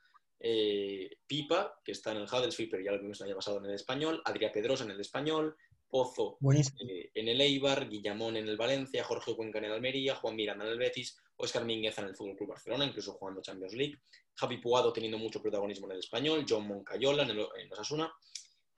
Eh, 0.40 1.18
Pipa, 1.26 1.80
que 1.84 1.92
está 1.92 2.12
en 2.12 2.18
el 2.18 2.28
Huddersfield, 2.28 2.70
pero 2.70 2.82
ya 2.82 2.92
lo 2.92 3.00
vimos 3.00 3.20
el 3.20 3.26
año 3.26 3.36
pasado 3.36 3.58
en 3.58 3.66
el 3.66 3.74
español, 3.74 4.22
Adrián 4.24 4.52
Pedrosa 4.52 4.84
en 4.84 4.92
el 4.92 5.00
español, 5.00 5.56
Pozo 5.88 6.38
eh, 6.88 7.10
en 7.14 7.28
el 7.28 7.40
Eibar, 7.40 7.88
Guillamón 7.88 8.36
en 8.36 8.46
el 8.46 8.56
Valencia, 8.56 9.02
Jorge 9.02 9.34
Cuenca 9.34 9.58
en 9.58 9.64
el 9.64 9.72
Almería, 9.72 10.14
Juan 10.14 10.36
Miranda 10.36 10.64
en 10.64 10.72
el 10.72 10.78
Betis, 10.78 11.18
Oscar 11.36 11.64
Mínguez 11.64 11.98
en 11.98 12.04
el 12.04 12.14
Fútbol 12.14 12.36
Club 12.36 12.50
Barcelona, 12.50 12.84
incluso 12.84 13.14
jugando 13.14 13.40
Champions 13.40 13.74
League, 13.74 13.98
Javi 14.34 14.58
Puado 14.58 14.92
teniendo 14.92 15.18
mucho 15.18 15.42
protagonismo 15.42 15.86
en 15.86 15.92
el 15.92 15.98
español, 15.98 16.44
John 16.48 16.68
Moncayola 16.68 17.24
en, 17.24 17.30
el, 17.30 17.40
en 17.40 17.72
Osasuna, 17.72 18.12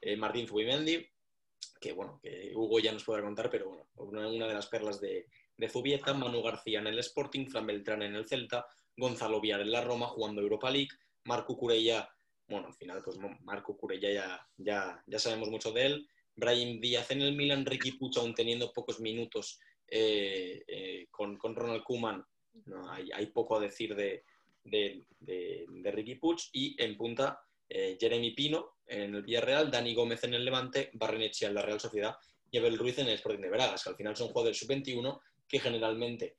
eh, 0.01 0.17
Martín 0.17 0.47
Zubimendi, 0.47 1.07
que 1.81 1.93
bueno, 1.93 2.21
que 2.23 2.53
Hugo 2.55 2.79
ya 2.79 2.93
nos 2.93 3.05
podrá 3.05 3.23
contar, 3.23 3.51
pero 3.51 3.69
bueno, 3.69 3.87
una, 4.29 4.47
de 4.47 4.55
las 4.55 4.67
perlas 4.67 5.01
de, 5.01 5.27
de 5.57 5.69
Zubieta, 5.69 6.15
Manu 6.15 6.43
García 6.43 6.81
en 6.81 6.87
el 6.89 6.99
Sporting, 6.99 7.47
Fran 7.47 7.67
Beltrán 7.67 8.03
en 8.03 8.15
el 8.15 8.27
Celta, 8.27 8.67
Gonzalo 8.97 9.41
Viar 9.41 9.61
en 9.61 9.73
la 9.73 9.81
Roma 9.81 10.07
jugando 10.09 10.41
Europa 10.41 10.71
League, 10.71 10.91
Marco 11.25 11.57
Curella, 11.57 12.09
bueno, 12.51 12.67
al 12.67 12.75
final, 12.75 13.01
pues 13.03 13.17
Marco 13.43 13.77
Curella 13.77 14.13
ya, 14.13 14.49
ya, 14.57 15.03
ya 15.07 15.19
sabemos 15.19 15.49
mucho 15.49 15.71
de 15.73 15.87
él. 15.87 16.09
Brahim 16.35 16.81
Díaz 16.81 17.11
en 17.13 17.23
el 17.23 17.37
Milan, 17.37 17.65
Ricky 17.65 17.93
Puch 17.93 18.17
aún 18.17 18.35
teniendo 18.35 18.73
pocos 18.73 19.01
minutos 19.01 19.61
eh, 19.87 20.63
eh, 20.67 21.07
con, 21.11 21.37
con, 21.37 21.55
Ronald 21.55 21.85
Koeman. 21.85 22.25
No, 22.67 22.91
hay, 22.91 23.09
hay, 23.15 23.27
poco 23.27 23.57
a 23.57 23.61
decir 23.61 23.95
de, 23.95 24.25
de, 24.65 25.05
de, 25.21 25.93
Ricky 25.93 26.17
Puch. 26.17 26.49
Y 26.53 26.83
en 26.83 26.97
punta, 26.97 27.41
eh, 27.71 27.97
Jeremy 27.99 28.33
Pino 28.33 28.77
en 28.87 29.15
el 29.15 29.23
Villarreal, 29.23 29.71
Dani 29.71 29.95
Gómez 29.95 30.23
en 30.25 30.35
el 30.35 30.45
Levante, 30.45 30.91
Barrenechea 30.93 31.49
en 31.49 31.55
la 31.55 31.63
Real 31.63 31.81
Sociedad 31.81 32.15
y 32.51 32.59
Abel 32.59 32.77
Ruiz 32.77 32.99
en 32.99 33.07
el 33.07 33.15
Sporting 33.15 33.41
de 33.41 33.51
Bragas, 33.51 33.83
que 33.83 33.91
al 33.91 33.97
final 33.97 34.15
son 34.15 34.29
jugadores 34.29 34.59
sub-21 34.59 35.21
que 35.49 35.61
generalmente 35.61 36.37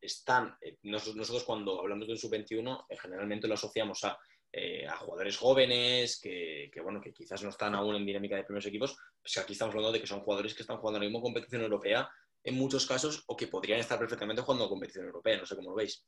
están, 0.00 0.56
eh, 0.60 0.78
nosotros 0.82 1.44
cuando 1.44 1.80
hablamos 1.80 2.06
de 2.06 2.12
un 2.12 2.18
sub-21, 2.18 2.86
eh, 2.88 2.96
generalmente 2.96 3.48
lo 3.48 3.54
asociamos 3.54 4.04
a, 4.04 4.18
eh, 4.52 4.86
a 4.86 4.96
jugadores 4.96 5.36
jóvenes 5.36 6.20
que, 6.20 6.70
que, 6.72 6.80
bueno, 6.80 7.00
que 7.00 7.12
quizás 7.12 7.42
no 7.42 7.50
están 7.50 7.74
aún 7.74 7.96
en 7.96 8.06
dinámica 8.06 8.36
de 8.36 8.44
primeros 8.44 8.66
equipos, 8.66 8.96
pues 9.20 9.36
aquí 9.38 9.52
estamos 9.52 9.74
hablando 9.74 9.92
de 9.92 10.00
que 10.00 10.06
son 10.06 10.20
jugadores 10.20 10.54
que 10.54 10.62
están 10.62 10.78
jugando 10.78 10.98
ahora 10.98 11.08
mismo 11.08 11.22
competición 11.22 11.62
europea 11.62 12.08
en 12.44 12.54
muchos 12.54 12.86
casos 12.86 13.24
o 13.26 13.36
que 13.36 13.48
podrían 13.48 13.80
estar 13.80 13.98
perfectamente 13.98 14.42
jugando 14.42 14.68
competición 14.68 15.06
europea, 15.06 15.38
no 15.38 15.46
sé 15.46 15.56
cómo 15.56 15.70
lo 15.70 15.76
veis. 15.76 16.04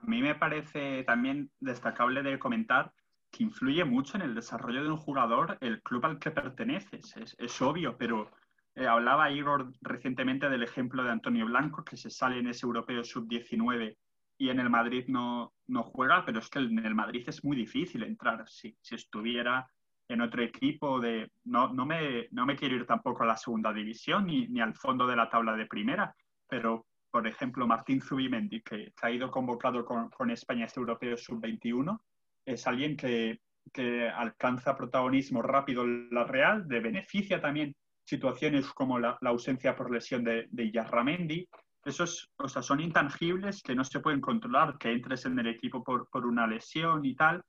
A 0.00 0.06
mí 0.06 0.22
me 0.22 0.34
parece 0.34 1.04
también 1.04 1.50
destacable 1.60 2.22
de 2.22 2.38
comentar 2.38 2.92
que 3.30 3.44
influye 3.44 3.84
mucho 3.84 4.16
en 4.16 4.22
el 4.22 4.34
desarrollo 4.34 4.82
de 4.82 4.90
un 4.90 4.96
jugador 4.96 5.56
el 5.60 5.82
club 5.82 6.04
al 6.06 6.18
que 6.18 6.30
perteneces. 6.30 7.14
Es, 7.38 7.62
obvio, 7.62 7.96
pero 7.96 8.30
eh, 8.74 8.86
hablaba 8.86 9.30
Igor 9.30 9.72
recientemente 9.82 10.48
del 10.48 10.62
ejemplo 10.62 11.04
de 11.04 11.10
Antonio 11.10 11.46
Blanco, 11.46 11.84
que 11.84 11.96
se 11.96 12.10
sale 12.10 12.38
en 12.38 12.48
ese 12.48 12.66
europeo 12.66 13.04
sub-19 13.04 13.96
y 14.38 14.48
en 14.48 14.58
el 14.58 14.70
Madrid 14.70 15.04
no, 15.08 15.52
no 15.66 15.82
juega, 15.82 16.24
pero 16.24 16.38
es 16.38 16.48
que 16.48 16.60
en 16.60 16.84
el 16.84 16.94
Madrid 16.94 17.24
es 17.26 17.44
muy 17.44 17.56
difícil 17.56 18.02
entrar. 18.02 18.48
Si, 18.48 18.74
si 18.80 18.94
estuviera 18.94 19.70
en 20.08 20.22
otro 20.22 20.42
equipo 20.42 20.98
de... 20.98 21.30
No, 21.44 21.72
no, 21.72 21.86
me, 21.86 22.26
no 22.32 22.46
me 22.46 22.56
quiero 22.56 22.74
ir 22.74 22.86
tampoco 22.86 23.22
a 23.22 23.26
la 23.26 23.36
segunda 23.36 23.72
división 23.72 24.26
ni, 24.26 24.48
ni 24.48 24.60
al 24.60 24.74
fondo 24.74 25.06
de 25.06 25.16
la 25.16 25.28
tabla 25.28 25.54
de 25.54 25.66
primera, 25.66 26.14
pero 26.48 26.86
por 27.10 27.26
ejemplo 27.26 27.66
Martín 27.66 28.00
Zubimendi, 28.00 28.62
que, 28.62 28.92
ha 29.02 29.10
ido 29.10 29.30
convocado 29.30 29.84
con, 29.84 30.10
con 30.10 30.30
España 30.30 30.66
este 30.66 30.80
europeo 30.80 31.16
sub-21, 31.16 31.98
es 32.44 32.66
alguien 32.66 32.96
que, 32.96 33.40
que 33.72 34.08
alcanza 34.08 34.76
protagonismo 34.76 35.42
rápido 35.42 35.84
en 35.84 36.08
la 36.10 36.24
Real, 36.24 36.66
de 36.66 36.80
beneficia 36.80 37.40
también 37.40 37.74
situaciones 38.04 38.66
como 38.72 38.98
la, 38.98 39.18
la 39.20 39.30
ausencia 39.30 39.76
por 39.76 39.90
lesión 39.90 40.24
de, 40.24 40.48
de 40.50 40.70
Yarramendi, 40.70 41.48
esos 41.84 42.30
o 42.36 42.48
son 42.48 42.80
intangibles 42.80 43.62
que 43.62 43.74
no 43.74 43.84
se 43.84 44.00
pueden 44.00 44.20
controlar, 44.20 44.76
que 44.78 44.92
entres 44.92 45.24
en 45.24 45.38
el 45.38 45.46
equipo 45.46 45.82
por, 45.82 46.08
por 46.10 46.26
una 46.26 46.46
lesión 46.46 47.04
y 47.04 47.14
tal, 47.14 47.42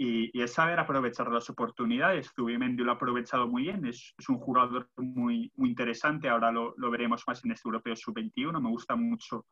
y, 0.00 0.40
es 0.40 0.52
saber 0.54 0.78
aprovechar 0.78 1.30
las 1.30 1.50
oportunidades. 1.50 2.32
Zubimendi 2.34 2.84
lo 2.84 2.92
ha 2.92 2.94
aprovechado 2.94 3.48
muy 3.48 3.64
bien, 3.64 3.84
es, 3.84 4.14
un 4.28 4.38
jugador 4.38 4.88
muy, 4.96 5.52
muy 5.56 5.68
interesante, 5.70 6.28
ahora 6.28 6.52
lo, 6.52 6.74
lo, 6.76 6.90
veremos 6.90 7.24
más 7.26 7.44
en 7.44 7.50
este 7.50 7.68
Europeo 7.68 7.96
Sub-21, 7.96 8.60
me 8.62 8.70
gusta 8.70 8.94
mucho 8.94 9.44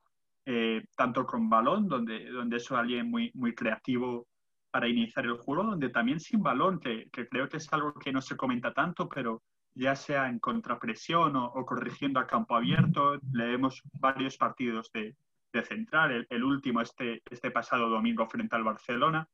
eh, 0.47 0.87
tanto 0.97 1.27
con 1.27 1.51
balón, 1.51 1.89
donde, 1.89 2.31
donde 2.31 2.59
es 2.59 2.71
alguien 2.71 3.11
muy, 3.11 3.33
muy 3.35 3.53
creativo 3.53 4.29
para 4.71 4.89
iniciar 4.89 5.25
el 5.25 5.39
juego, 5.39 5.65
donde 5.65 5.89
también 5.89 6.21
sin 6.21 6.41
balón, 6.41 6.79
que, 6.79 7.11
creo 7.11 7.49
que 7.49 7.57
es 7.57 7.73
algo 7.73 7.93
que 7.95 8.13
no 8.13 8.21
se 8.21 8.37
comenta 8.37 8.73
tanto, 8.73 9.09
pero 9.09 9.43
ya 9.75 9.97
sea 9.97 10.29
en 10.29 10.39
contrapresión 10.39 11.35
o, 11.35 11.51
corrigiendo 11.67 12.21
a 12.21 12.27
campo 12.27 12.55
abierto. 12.55 13.19
Leemos 13.33 13.83
varios 13.95 14.37
partidos 14.37 14.91
de, 14.93 15.17
de 15.53 15.65
central, 15.65 16.13
el, 16.13 16.27
el, 16.31 16.45
último 16.45 16.81
este, 16.81 17.23
este 17.29 17.51
pasado 17.51 17.89
domingo 17.89 18.29
frente 18.29 18.55
al 18.55 18.65
Barcelona. 18.65 19.29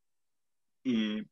Y 0.85 1.23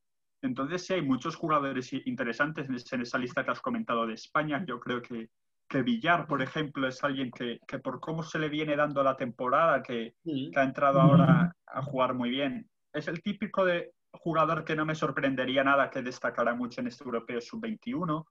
entonces 0.43 0.87
sí 0.87 0.95
hay 0.95 1.03
muchos 1.03 1.37
jugadores 1.37 1.93
interesantes 1.93 2.69
en, 2.69 3.03
esa 3.03 3.19
lista 3.19 3.45
que 3.45 3.51
has 3.51 3.61
comentado 3.61 4.07
de 4.07 4.15
España. 4.15 4.65
Yo 4.67 4.81
creo 4.81 5.03
que, 5.03 5.29
que 5.69 5.83
Villar, 5.83 6.27
por 6.27 6.43
ejemplo, 6.43 6.89
es 6.89 7.03
alguien 7.05 7.31
que, 7.31 7.59
que, 7.67 7.79
por 7.79 8.01
cómo 8.01 8.23
se 8.23 8.39
le 8.39 8.49
viene 8.49 8.77
dando 8.77 9.03
la 9.03 9.17
temporada, 9.17 9.83
que, 9.83 10.15
que 10.25 10.53
ha 10.59 10.65
entrado 10.65 11.01
ahora 11.01 11.53
a 11.67 11.83
jugar 11.83 12.15
muy 12.15 12.31
bien, 12.31 12.69
es 12.93 13.07
el 13.09 13.23
típico 13.23 13.65
de 13.65 13.93
jugador 14.13 14.65
que 14.65 14.75
no 14.75 14.85
me 14.85 14.95
sorprendería 14.97 15.63
nada 15.63 15.91
que 15.91 16.03
destacara 16.03 16.55
mucho 16.55 16.81
en 16.81 16.89
este 16.89 17.05
europeo 17.05 17.41
sub-21 17.41 18.25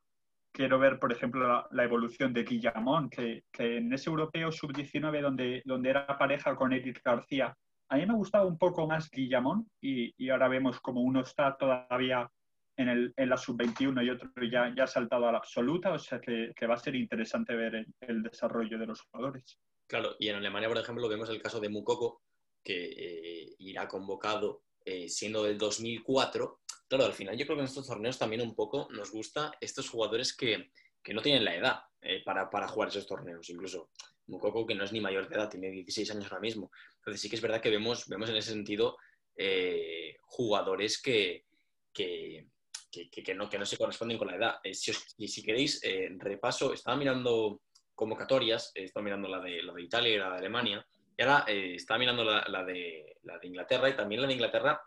quiero 0.52 0.80
ver, 0.80 1.00
por 1.00 1.12
ejemplo, 1.12 1.48
la, 1.48 1.68
la 1.72 1.84
evolución 1.84 2.34
de 2.34 2.44
Guillamón, 2.44 3.10
que, 3.10 3.44
que, 3.52 3.78
en 3.78 3.94
ese 3.94 4.10
europeo 4.10 4.52
sub-19 4.52 5.22
donde, 5.22 5.62
donde 5.66 5.90
era 5.90 6.18
pareja 6.18 6.56
con 6.56 6.74
Eric 6.74 7.02
García, 7.04 7.56
a 7.90 7.98
mí 7.98 8.06
me 8.06 8.14
gustaba 8.14 8.46
un 8.46 8.58
poco 8.58 8.88
más 8.88 9.10
Guillamón 9.10 9.70
y, 9.82 10.14
y 10.18 10.30
ahora 10.30 10.48
vemos 10.48 10.80
como 10.80 11.02
uno 11.02 11.22
está 11.22 11.58
todavía 11.58 12.30
en, 12.78 12.90
el, 12.90 13.14
en 13.18 13.30
la 13.30 13.38
sub-21 13.38 14.06
y 14.06 14.10
otro 14.10 14.30
ya, 14.50 14.74
ya 14.76 14.84
ha 14.84 14.88
saltado 14.88 15.28
a 15.28 15.32
la 15.32 15.40
absoluta, 15.40 15.92
o 15.92 16.00
sea 16.00 16.22
que, 16.22 16.54
que 16.56 16.68
va 16.68 16.76
a 16.76 16.80
ser 16.80 16.96
interesante 16.96 17.56
ver 17.56 17.76
el, 17.76 17.88
el, 18.00 18.24
desarrollo 18.24 18.78
de 18.78 18.86
los 18.86 19.02
jugadores. 19.02 19.60
Claro, 19.88 20.16
y 20.20 20.30
en 20.30 20.36
Alemania, 20.36 20.70
por 20.70 20.78
ejemplo, 20.78 21.10
vemos 21.10 21.30
el 21.30 21.42
caso 21.42 21.60
de 21.60 21.70
Mukoko, 21.70 22.22
que 22.64 22.86
eh, 22.86 23.56
irá 23.58 23.88
convocado 23.88 24.64
eh, 24.86 25.10
siendo 25.10 25.44
del 25.44 25.58
2004 25.58 26.60
claro, 26.90 27.06
al 27.06 27.14
final 27.14 27.38
yo 27.38 27.46
creo 27.46 27.58
que 27.58 27.62
en 27.62 27.68
estos 27.68 27.88
torneos 27.88 28.18
también 28.18 28.42
un 28.42 28.56
poco 28.56 28.88
nos 28.92 29.12
gusta 29.12 29.52
estos 29.62 29.90
jugadores 29.90 30.36
que, 30.36 30.72
que 31.02 31.14
no 31.14 31.22
tienen 31.22 31.46
la 31.46 31.56
edad 31.56 31.80
eh, 32.02 32.24
para, 32.26 32.50
para, 32.50 32.68
jugar 32.68 32.90
esos 32.90 33.06
torneos. 33.06 33.50
Incluso 33.50 33.92
Mukoko, 34.30 34.66
que 34.66 34.76
no 34.76 34.84
es 34.84 34.92
ni 34.92 35.02
mayor 35.02 35.28
de 35.28 35.36
edad, 35.36 35.50
tiene 35.50 35.70
16 35.72 36.12
años 36.12 36.26
ahora 36.26 36.40
mismo. 36.40 36.72
Entonces 36.98 37.22
sí 37.22 37.30
que 37.30 37.36
es 37.36 37.42
verdad 37.42 37.62
que 37.62 37.70
vemos, 37.70 38.08
vemos 38.08 38.30
en 38.30 38.36
ese 38.36 38.52
sentido 38.52 38.98
eh, 39.36 40.18
jugadores 40.22 41.02
que, 41.02 41.46
que, 41.94 42.48
que, 42.92 43.36
no, 43.36 43.50
que 43.50 43.58
no 43.58 43.66
se 43.66 43.78
corresponden 43.78 44.18
con 44.18 44.28
la 44.28 44.36
edad. 44.36 44.60
Eh, 44.64 44.74
si, 44.74 45.44
queréis, 45.44 45.84
eh, 45.84 46.10
repaso, 46.18 46.74
estaba 46.74 46.98
mirando 46.98 47.62
convocatorias, 47.94 48.72
estaba 48.76 49.04
mirando 49.04 49.28
la 49.28 49.40
de, 49.40 49.62
la 49.64 49.74
de 49.74 49.82
Italia 49.82 50.14
y 50.14 50.18
la 50.18 50.32
de 50.32 50.38
Alemania, 50.38 50.86
y 51.18 51.22
ahora 51.22 51.44
estaba 51.48 51.98
mirando 51.98 52.24
la, 52.24 52.46
la, 52.48 52.64
de, 52.64 53.18
la 53.24 53.38
de 53.38 53.48
Inglaterra, 53.48 53.90
y 53.90 53.96
también 53.96 54.22
la 54.22 54.28
de 54.28 54.34
Inglaterra 54.34 54.82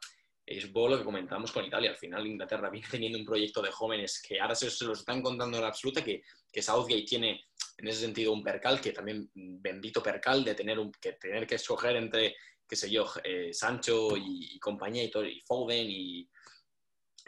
es 0.44 0.64
un 0.64 0.90
lo 0.90 0.98
que 0.98 1.04
comentábamos 1.04 1.52
con 1.52 1.64
Italia. 1.64 1.90
Al 1.90 1.96
final, 1.96 2.26
Inglaterra 2.26 2.70
viene 2.70 2.86
teniendo 2.90 3.18
un 3.18 3.24
proyecto 3.24 3.62
de 3.62 3.70
jóvenes 3.70 4.22
que 4.26 4.40
ahora 4.40 4.54
se, 4.54 4.70
se 4.70 4.84
los 4.84 5.00
están 5.00 5.22
contando 5.22 5.56
en 5.56 5.62
la 5.62 5.68
absoluta, 5.68 6.02
que, 6.02 6.22
que, 6.52 6.62
Southgate 6.62 7.04
tiene 7.04 7.44
en 7.78 7.88
ese 7.88 8.00
sentido 8.00 8.32
un 8.32 8.42
percal, 8.42 8.80
que 8.80 8.92
también 8.92 9.30
bendito 9.34 10.02
percal 10.02 10.44
de 10.44 10.54
tener, 10.54 10.78
un, 10.78 10.92
que, 10.92 11.12
tener 11.14 11.46
que 11.46 11.56
escoger 11.56 11.96
entre, 11.96 12.36
qué 12.68 12.76
sé 12.76 12.90
yo, 12.90 13.06
eh, 13.24 13.52
Sancho 13.52 14.16
y, 14.16 14.54
y, 14.54 14.58
compañía 14.58 15.04
y, 15.04 15.10
todo, 15.10 15.24
y 15.24 15.40
Foden 15.46 15.90
y, 15.90 16.28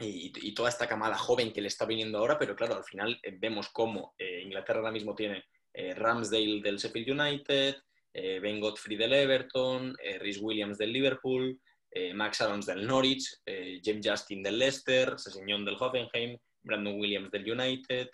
y, 0.00 0.32
y, 0.48 0.54
toda 0.54 0.68
esta 0.68 0.88
camada 0.88 1.16
joven 1.16 1.52
que 1.52 1.60
le 1.60 1.68
está 1.68 1.86
viniendo 1.86 2.18
ahora, 2.18 2.38
pero 2.38 2.54
claro, 2.54 2.76
al 2.76 2.84
final 2.84 3.18
eh, 3.22 3.36
vemos 3.38 3.68
cómo 3.70 4.14
eh, 4.18 4.40
Inglaterra 4.42 4.80
ahora 4.80 4.92
mismo 4.92 5.14
tiene 5.14 5.44
Ramsdale 5.76 6.60
del 6.62 6.76
Sheffield 6.76 7.20
United, 7.20 7.74
Ben 8.12 8.60
Godfrey 8.60 8.96
del 8.96 9.12
Everton, 9.12 9.92
Rhys 10.20 10.38
Williams 10.40 10.78
del 10.78 10.92
Liverpool, 10.92 11.60
Max 12.14 12.40
Adams 12.42 12.66
del 12.66 12.86
Norwich, 12.86 13.38
James 13.82 14.08
Justin 14.08 14.40
del 14.44 14.60
Leicester, 14.60 15.18
Sessignon 15.18 15.64
del 15.64 15.74
Hoffenheim, 15.74 16.38
Brandon 16.62 16.96
Williams 16.96 17.28
del 17.32 17.50
United, 17.50 18.08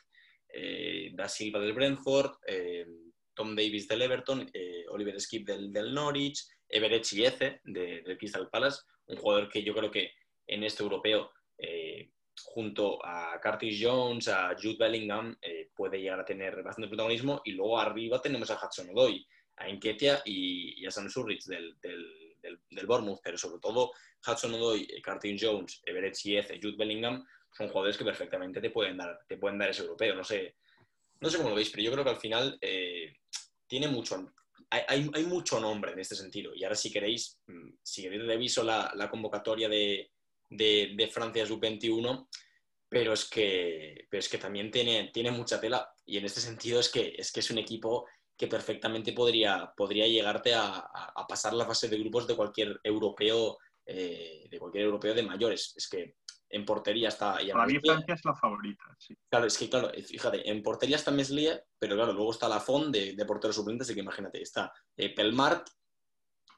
eh, 0.53 1.11
Da 1.15 1.29
Silva 1.29 1.59
del 1.59 1.73
Brentford, 1.73 2.39
eh, 2.47 2.87
Tom 3.35 3.55
Davis 3.55 3.87
del 3.89 4.03
Everton, 4.03 4.49
eh, 4.53 4.85
Oliver 4.89 5.21
Skip 5.21 5.47
del, 5.47 5.73
del, 5.73 5.93
Norwich, 5.93 6.47
Everett 6.69 7.05
Chieze 7.05 7.61
del 7.65 8.05
de 8.05 8.17
Crystal 8.17 8.49
Palace, 8.49 8.83
un 9.07 9.17
jugador 9.17 9.49
que 9.49 9.63
yo 9.63 9.75
creo 9.75 9.91
que 9.91 10.13
en 10.47 10.65
este 10.65 10.83
europeo, 10.83 11.31
eh, 11.59 12.11
junto 12.43 13.05
a 13.05 13.41
Curtis 13.43 13.79
Jones, 13.81 14.29
a 14.29 14.57
Jude 14.61 14.77
Bellingham, 14.79 15.37
puede 15.75 15.99
llegar 16.01 16.21
a 16.21 16.25
tener 16.25 16.63
bastante 16.63 16.89
protagonismo. 16.89 17.43
Y 17.45 17.53
luego 17.53 17.79
arriba 17.79 18.21
tenemos 18.21 18.51
a 18.51 18.59
Hudson 18.59 18.91
Odoi, 18.91 19.27
a 19.57 19.69
Enketia 19.69 20.23
y, 20.25 20.83
y 20.83 20.87
a 20.87 20.91
Sam 20.91 21.11
Surridge 21.11 21.45
del, 21.45 21.79
del 21.81 22.31
del, 22.43 22.87
Bournemouth, 22.87 23.21
pero 23.23 23.39
sobre 23.39 23.61
todo 23.61 23.93
Hudson 24.27 24.55
Odoi, 24.55 24.87
Cartin 25.03 25.37
Jones, 25.39 25.81
Everett 25.85 26.15
Sieze, 26.15 26.59
Jude 26.61 26.77
Bellingham, 26.77 27.25
son 27.53 27.69
jugadores 27.69 27.97
que 27.97 28.05
perfectamente 28.05 28.61
te 28.61 28.71
pueden 28.71 28.97
dar, 28.97 29.21
te 29.27 29.37
pueden 29.37 29.59
dar 29.59 29.71
ese 29.71 29.83
europeo. 29.83 30.15
No 30.15 30.25
sé, 30.25 30.57
no 31.21 31.29
sé 31.29 31.37
cómo 31.37 31.51
lo 31.51 31.57
veis, 31.57 31.71
pero 31.71 31.83
yo 31.83 31.93
creo 31.93 32.05
que 32.05 32.11
al 32.11 32.21
final 32.21 32.59
eh, 32.61 33.13
tiene 33.67 33.89
mucho, 33.89 34.33
hay, 34.71 35.25
mucho 35.27 35.61
nombre 35.61 35.93
en 35.93 35.99
este 35.99 36.15
sentido. 36.15 36.53
Y 36.55 36.65
ahora 36.65 36.77
si 36.77 36.91
queréis, 36.91 37.39
mm, 37.47 37.71
si 37.83 38.03
queréis 38.03 38.27
reviso 38.27 38.63
la, 38.63 38.93
la 38.95 39.11
convocatoria 39.11 39.69
de, 39.69 40.11
de, 40.49 40.95
de 40.97 41.09
Francia 41.09 41.47
Sub-21, 41.47 42.29
pero 42.89 43.13
es 43.13 43.29
que, 43.29 44.07
pero 44.11 44.19
es 44.19 44.29
que 44.29 44.39
también 44.39 44.71
tiene, 44.71 45.11
tiene 45.13 45.31
mucha 45.31 45.61
tela. 45.61 45.93
Y 46.05 46.19
en 46.19 46.25
este 46.25 46.41
sentido 46.41 46.81
es 46.81 46.89
que 46.89 47.15
es, 47.17 47.31
que 47.31 47.41
es 47.41 47.51
un 47.51 47.59
equipo 47.59 48.07
que 48.37 48.49
perfectamente 48.49 49.13
podría, 49.13 49.73
podría 49.77 50.07
llegarte 50.07 50.55
a, 50.55 50.79
a, 50.79 51.27
pasar 51.29 51.53
la 51.53 51.67
fase 51.67 51.89
de 51.89 51.99
grupos 51.99 52.27
de 52.27 52.35
cualquier 52.35 52.81
europeo, 52.83 53.59
eh, 53.87 54.49
de 54.51 54.59
cualquier 54.59 54.85
europeo 54.85 55.15
de 55.15 55.23
mayores. 55.23 55.75
Es 55.77 55.89
que 55.89 56.17
en 56.51 56.65
portería 56.65 57.09
está... 57.09 57.39
Para 57.53 57.67
mí 57.67 57.79
Francia 57.79 58.15
es 58.15 58.25
la 58.25 58.35
favorita, 58.35 58.85
sí. 58.99 59.17
Claro, 59.29 59.47
es 59.47 59.57
que 59.57 59.71
claro, 59.71 59.91
fíjate, 59.91 60.49
en 60.51 60.63
portería 60.63 60.97
está 60.97 61.11
Meslier, 61.11 61.65
pero 61.79 61.95
claro, 61.97 62.13
luego 62.13 62.33
está 62.33 62.49
la 62.49 62.61
Fond 62.61 62.93
de, 62.93 63.15
de 63.15 63.25
portero 63.25 63.53
suplente, 63.53 63.83
así 63.83 63.95
que 63.95 64.01
imagínate, 64.01 64.43
está 64.43 64.73
eh, 64.97 65.15
Pelmart, 65.15 65.69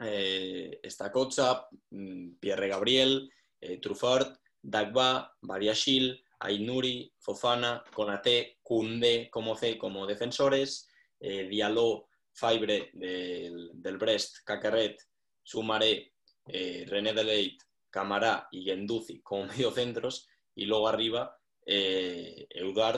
eh, 0.00 0.80
está 0.82 1.12
Kotsap, 1.12 1.66
mm, 1.90 2.34
Pierre 2.40 2.68
Gabriel, 2.68 3.30
eh, 3.60 3.78
Truffard, 3.78 4.36
Dagba, 4.60 5.36
Bariashil, 5.40 6.24
Ainuri, 6.40 7.12
Fofana, 7.18 7.84
Konate, 7.94 8.58
Kunde 8.62 9.28
como, 9.30 9.56
como 9.78 10.06
defensores, 10.06 10.88
eh, 11.20 11.46
Diallo, 11.48 12.08
Fibre 12.32 12.90
del, 12.94 13.70
del, 13.74 13.98
Brest, 13.98 14.38
Cacarret, 14.44 14.96
Sumaré, 15.42 16.12
eh, 16.46 16.84
René 16.88 17.12
Deleit, 17.12 17.62
Camará 17.92 18.48
y 18.50 18.64
Genduzi 18.64 19.20
como 19.20 19.46
mediocentros, 19.46 20.26
y 20.56 20.64
luego 20.64 20.88
arriba 20.88 21.36
eh, 21.64 22.48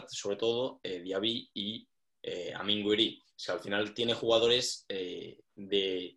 sobre 0.08 0.36
todo, 0.36 0.80
eh, 0.82 1.00
Diaby 1.00 1.50
y 1.52 1.86
eh, 2.22 2.54
Aminguiri. 2.54 3.20
O 3.22 3.38
sea, 3.38 3.56
al 3.56 3.60
final 3.60 3.92
tiene 3.92 4.14
jugadores 4.14 4.86
eh, 4.88 5.38
de, 5.54 6.16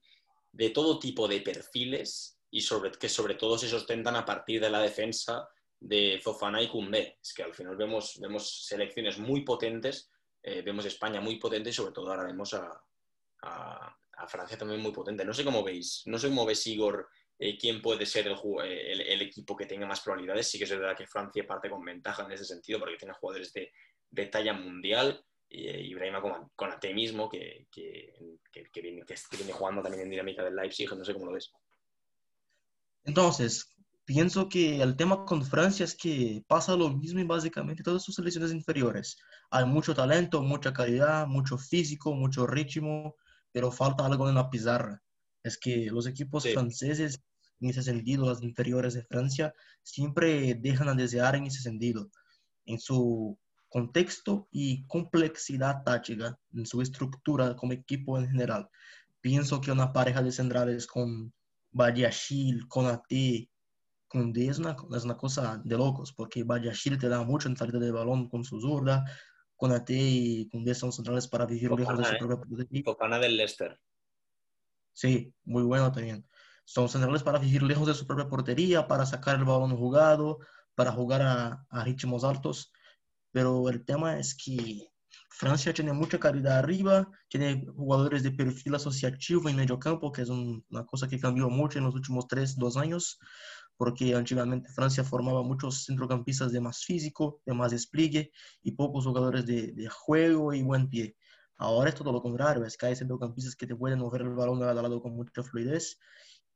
de, 0.53 0.69
todo 0.69 0.99
tipo 0.99 1.27
de 1.27 1.41
perfiles 1.41 2.39
y 2.49 2.61
sobre, 2.61 2.91
que 2.91 3.09
sobre 3.09 3.35
todo 3.35 3.57
se 3.57 3.67
sustentan 3.67 4.15
a 4.15 4.23
partir 4.23 4.61
de 4.61 4.69
la 4.69 4.81
defensa 4.81 5.49
de 5.77 6.21
Fofana 6.23 6.61
y 6.61 6.69
Koundé. 6.69 7.17
Es 7.21 7.33
que 7.33 7.43
al 7.43 7.53
final 7.53 7.75
vemos, 7.75 8.17
vemos 8.21 8.65
selecciones 8.65 9.17
muy 9.17 9.41
potentes 9.41 10.09
eh, 10.49 10.61
vemos 10.61 10.85
España 10.85 11.19
muy 11.19 11.35
potente 11.37 11.71
y 11.71 11.73
sobre 11.73 11.91
todo 11.91 12.09
ahora 12.09 12.23
vemos 12.23 12.53
a, 12.53 12.81
a, 13.41 13.97
a, 14.17 14.27
Francia 14.27 14.57
también 14.57 14.79
muy 14.79 14.93
potente. 14.93 15.25
No 15.25 15.33
sé 15.33 15.43
cómo 15.43 15.61
veis, 15.61 16.03
no 16.05 16.17
sé 16.17 16.29
cómo 16.29 16.45
ves 16.45 16.65
Igor 16.67 17.09
eh, 17.39 17.57
quién 17.57 17.81
puede 17.81 18.05
ser 18.05 18.27
el, 18.27 19.01
el, 19.01 19.21
equipo 19.21 19.55
que 19.55 19.65
tenga 19.65 19.85
más 19.85 20.01
probabilidades. 20.01 20.49
Sí 20.49 20.57
que 20.57 20.63
es 20.63 20.71
verdad 20.71 20.97
que 20.97 21.05
Francia 21.05 21.45
parte 21.45 21.69
con 21.69 21.83
ventaja 21.85 22.23
en 22.23 22.31
ese 22.31 22.45
sentido 22.45 22.79
porque 22.79 22.97
tiene 22.97 23.13
jugadores 23.13 23.53
de, 23.53 24.25
talla 24.27 24.53
mundial. 24.53 25.23
Eh, 25.49 25.81
Ibrahima 25.81 26.21
con, 26.21 26.49
que, 27.29 27.67
que, 27.71 28.81
viene, 28.81 29.03
que 29.05 29.37
viene 29.37 29.53
jugando 29.53 29.81
también 29.81 30.03
en 30.03 30.09
dinámica 30.09 30.43
del 30.43 30.55
Leipzig, 30.55 30.89
no 30.93 31.05
sé 31.05 31.13
cómo 31.13 31.27
lo 31.27 31.33
ves. 31.33 31.51
Entonces, 33.05 33.73
pienso 34.03 34.49
que 34.49 34.81
el 34.81 34.97
tema 34.97 35.23
con 35.23 35.45
Francia 35.45 35.83
es 35.85 35.95
que 35.95 36.43
pasa 36.47 36.75
lo 36.75 36.89
mismo 36.89 37.19
en 37.19 37.27
básicamente 37.27 37.83
todas 37.83 38.03
sus 38.03 38.15
selecciones 38.15 38.51
inferiores. 38.51 39.17
Hay 39.51 39.65
mucho 39.65 39.93
talento, 39.93 40.41
mucha 40.41 40.73
calidad, 40.73 41.27
mucho 41.27 41.57
físico, 41.57 42.13
mucho 42.13 42.47
ritmo, 42.47 43.15
pero 43.51 43.71
falta 43.71 44.05
algo 44.05 44.27
en 44.27 44.35
la 44.35 44.49
pizarra. 44.49 45.01
Es 45.43 45.57
que 45.57 45.87
los 45.91 46.07
equipos 46.07 46.47
franceses, 46.47 47.21
en 47.59 47.69
ese 47.69 47.83
sentido, 47.83 48.27
las 48.27 48.43
inferiores 48.43 48.93
de 48.93 49.03
Francia, 49.03 49.53
siempre 49.83 50.55
dejan 50.55 50.89
a 50.89 50.95
desear 50.95 51.35
en 51.35 51.45
ese 51.45 51.61
sentido. 51.61 52.09
En 52.65 52.79
su 52.79 53.37
contexto 53.69 54.47
y 54.51 54.85
complejidad 54.87 55.83
táctica, 55.83 56.37
en 56.53 56.65
su 56.65 56.81
estructura 56.81 57.55
como 57.55 57.73
equipo 57.73 58.17
en 58.17 58.29
general. 58.29 58.69
Pienso 59.21 59.61
que 59.61 59.71
una 59.71 59.91
pareja 59.91 60.21
de 60.21 60.31
centrales 60.31 60.87
con 60.87 61.33
Badiachil, 61.71 62.67
con 62.67 62.85
AT, 62.87 63.11
con 64.07 64.31
D 64.31 64.47
es 64.47 64.59
una, 64.59 64.75
es 64.95 65.03
una 65.03 65.17
cosa 65.17 65.61
de 65.63 65.77
locos, 65.77 66.13
porque 66.13 66.43
Badiachil 66.43 66.97
te 66.97 67.09
da 67.09 67.23
mucho 67.23 67.49
en 67.49 67.57
salida 67.57 67.79
de 67.79 67.91
balón 67.91 68.29
con 68.29 68.43
su 68.43 68.59
zurda, 68.61 69.03
con 69.55 69.71
AT 69.71 69.89
y 69.89 70.47
con 70.49 70.63
D 70.63 70.73
son 70.73 70.91
centrales 70.91 71.27
para 71.27 71.45
vivir 71.45 71.71
lejos 71.71 71.97
de 71.97 72.05
su 72.05 72.17
propia 72.17 72.37
portería. 72.37 72.83
Copana 72.83 73.19
del 73.19 73.35
Leicester. 73.35 73.79
Sí, 74.97 75.31
muy 75.45 75.61
bueno 75.61 75.91
también. 75.91 76.25
Son 76.65 76.89
centrales 76.89 77.21
para 77.21 77.37
vivir 77.37 77.61
lejos 77.61 77.87
de 77.87 77.93
su 77.93 78.07
propia 78.07 78.27
portería, 78.27 78.87
para 78.87 79.05
sacar 79.05 79.35
el 79.37 79.45
balón 79.45 79.77
jugado, 79.77 80.39
para 80.73 80.91
jugar 80.91 81.21
a, 81.21 81.83
ritmos 81.83 82.23
altos. 82.23 82.71
Pero 83.31 83.69
el 83.69 83.85
tema 83.85 84.17
es 84.17 84.33
que 84.35 84.87
Francia 85.29 85.71
tiene 85.71 85.93
mucha 85.93 86.19
calidad 86.19 86.57
arriba, 86.57 87.07
tiene 87.29 87.67
jugadores 87.75 88.23
de 88.23 88.31
perfil 88.31 88.73
asociativo 88.73 89.47
en 89.47 89.57
medio 89.57 89.77
campo, 89.77 90.11
que 90.11 90.23
es 90.23 90.29
una 90.29 90.83
cosa 90.87 91.07
que 91.07 91.19
cambió 91.19 91.47
mucho 91.47 91.77
en 91.77 91.85
los 91.85 91.93
últimos 91.93 92.27
tres, 92.27 92.55
dos 92.55 92.75
años, 92.75 93.19
porque 93.77 94.15
antiguamente 94.15 94.71
Francia 94.71 95.03
formaba 95.03 95.43
muchos 95.43 95.85
centrocampistas 95.85 96.51
de 96.51 96.59
más 96.59 96.83
físico, 96.83 97.39
de 97.45 97.53
más 97.53 97.69
despliegue 97.69 98.31
y 98.63 98.71
pocos 98.71 99.05
jugadores 99.05 99.45
de 99.45 99.89
juego 99.91 100.53
y 100.55 100.63
buen 100.63 100.89
pie. 100.89 101.15
Ahora 101.57 101.89
es 101.89 101.95
todo 101.95 102.11
lo 102.11 102.21
contrario, 102.21 102.65
es 102.65 102.77
que 102.77 102.85
hay 102.87 102.95
centrocampistas 102.95 103.55
que 103.55 103.67
te 103.67 103.75
pueden 103.75 103.99
mover 103.99 104.21
el 104.21 104.29
balón 104.29 104.59
de 104.59 104.65
lado 104.65 104.79
a 104.79 104.83
lado 104.83 105.01
con 105.01 105.15
mucha 105.15 105.43
fluidez 105.43 105.99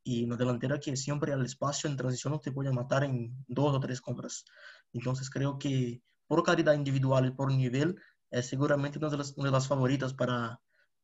y 0.04 0.24
una 0.24 0.38
delantera 0.38 0.80
que 0.80 0.96
siempre 0.96 1.34
al 1.34 1.46
espacio 1.46 1.90
en 1.90 1.98
transición 1.98 2.40
te 2.40 2.52
puede 2.52 2.72
matar 2.72 3.04
en 3.04 3.36
dos 3.48 3.76
o 3.76 3.80
tres 3.80 4.02
compras. 4.02 4.46
Entonces 4.94 5.30
creo 5.30 5.58
que 5.58 6.02
por 6.28 6.44
calidad 6.44 6.76
individual 6.76 7.26
y 7.26 7.32
por 7.32 7.52
nivel, 7.52 8.00
es 8.30 8.48
seguramente 8.48 8.98
una 8.98 9.10
de, 9.10 9.18
las, 9.18 9.34
una 9.36 9.50
de 9.50 9.52
las 9.52 9.68
favoritas 9.68 10.14
para 10.14 10.62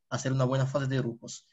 hacer 0.10 0.32
una 0.32 0.46
buena 0.46 0.66
fase 0.66 0.88
de 0.88 1.00
grupos. 1.00 1.46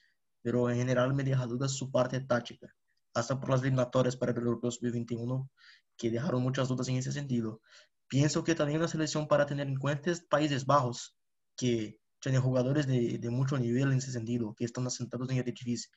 Pero 0.42 0.70
en 0.70 0.76
general 0.76 1.12
me 1.12 1.24
deja 1.24 1.44
dudas 1.46 1.72
su 1.72 1.90
parte 1.90 2.20
táctica, 2.20 2.72
hasta 3.14 3.40
por 3.40 3.50
las 3.50 3.62
eliminatorias 3.62 4.16
para 4.16 4.30
el 4.30 4.38
Europeo 4.38 4.70
2021, 4.70 5.50
que 5.96 6.11
dejaron 6.11 6.42
muchas 6.42 6.68
dudas 6.68 6.87
en 6.87 6.98
ese 6.98 7.11
sentido. 7.11 7.61
Pienso 8.07 8.44
que 8.44 8.54
también 8.54 8.78
una 8.78 8.87
selección 8.87 9.26
para 9.26 9.44
tener 9.44 9.66
en 9.66 9.76
cuenta 9.76 10.12
es 10.12 10.20
Países 10.20 10.66
Bajos, 10.66 11.16
que 11.57 11.98
tiene 12.24 12.38
jugadores 12.38 12.87
de, 12.87 13.18
de 13.18 13.30
mucho 13.30 13.58
nivel 13.58 13.92
en 13.92 13.98
ese 13.98 14.10
sentido, 14.10 14.54
que 14.56 14.64
están 14.64 14.87
asentados 14.87 15.30
en 15.30 15.37
el 15.37 15.44
difícil. 15.44 15.92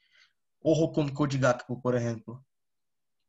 Ojo 0.61 0.91
con 0.91 1.13
Koji 1.13 1.39
Gakpo, 1.39 1.81
por 1.81 1.95
ejemplo. 1.95 2.45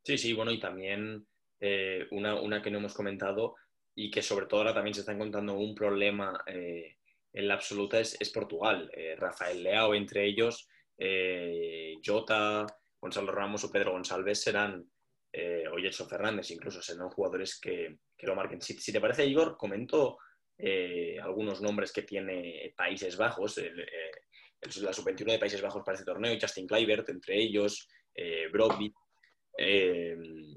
Sí, 0.04 0.18
sí, 0.18 0.32
bueno, 0.32 0.50
y 0.50 0.58
también 0.58 1.24
eh, 1.60 2.08
una, 2.10 2.40
una 2.40 2.60
que 2.60 2.72
no 2.72 2.78
hemos 2.78 2.94
comentado, 2.94 3.54
y 3.94 4.10
que 4.10 4.20
sobre 4.20 4.46
todo 4.46 4.60
ahora 4.60 4.74
también 4.74 4.94
se 4.94 5.00
está 5.00 5.12
encontrando 5.12 5.56
un 5.56 5.76
problema 5.76 6.42
eh, 6.46 6.96
en 7.32 7.46
la 7.46 7.54
absoluta 7.54 8.00
es, 8.00 8.30
Portugal. 8.30 8.90
Eh, 8.92 9.14
Rafael 9.16 9.62
Leao 9.62 9.94
entre 9.94 10.26
ellos, 10.26 10.68
eh, 10.98 11.94
Jota, 12.04 12.66
Gonzalo 13.00 13.30
Ramos 13.30 13.62
o 13.62 13.70
Pedro 13.70 13.92
González 13.92 14.42
serán, 14.42 14.84
o 15.72 15.76
Gelson 15.76 16.08
Fernández 16.08 16.50
incluso, 16.50 16.82
serán 16.82 17.10
jugadores 17.10 17.60
que, 17.60 17.98
que 18.16 18.26
lo 18.26 18.34
marquen. 18.34 18.60
Si, 18.60 18.92
te 18.92 19.00
parece, 19.00 19.24
Igor, 19.24 19.56
comento 19.56 20.18
algunos 21.22 21.60
nombres 21.60 21.92
que 21.92 22.02
tiene 22.02 22.72
Países 22.76 23.16
Bajos. 23.16 23.58
El, 23.58 23.86
la 24.80 24.92
sub-21 24.92 25.32
de 25.32 25.38
Países 25.38 25.62
Bajos 25.62 25.82
para 25.84 25.94
este 25.96 26.04
torneo, 26.04 26.36
Justin 26.40 26.66
Kluivert 26.66 27.08
entre 27.10 27.40
ellos, 27.40 27.88
eh, 28.14 28.48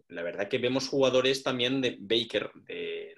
la 0.07 0.23
verdad 0.23 0.47
que 0.47 0.57
vemos 0.57 0.87
jugadores 0.87 1.43
también 1.43 1.81
de 1.81 1.97
Baker, 1.99 2.51
de 2.55 3.13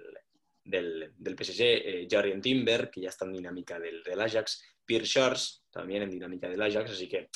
del, 0.64 1.14
del 1.18 1.36
PSG, 1.36 1.62
eh, 1.62 2.40
Timber, 2.42 2.90
que 2.90 3.02
ya 3.02 3.10
está 3.10 3.26
en 3.26 3.34
dinámica 3.34 3.80
del, 3.80 4.02
del 4.04 4.22
Ajax, 4.22 4.64
Pierre 4.86 5.06
Charles, 5.06 5.64
también 5.72 6.04
en 6.04 6.10
dinámica 6.10 6.48
del 6.48 6.62
Ajax, 6.62 6.92
así 6.92 7.08
que 7.08 7.30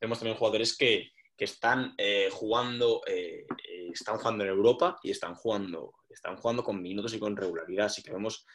vemos 0.00 0.18
también 0.18 0.36
jugadores 0.36 0.76
que, 0.76 1.10
que 1.36 1.44
están 1.44 1.94
eh, 1.96 2.28
jugando, 2.30 3.02
eh, 3.06 3.46
están 3.92 4.18
jugando 4.18 4.44
en 4.44 4.50
Europa 4.50 4.98
y 5.02 5.10
están 5.10 5.34
jugando, 5.34 5.94
están 6.10 6.36
jugando 6.36 6.62
con 6.62 6.82
minutos 6.82 7.14
y 7.14 7.18
con 7.18 7.36
regularidad, 7.36 7.86
así 7.86 8.02
que 8.02 8.12
vemos, 8.12 8.46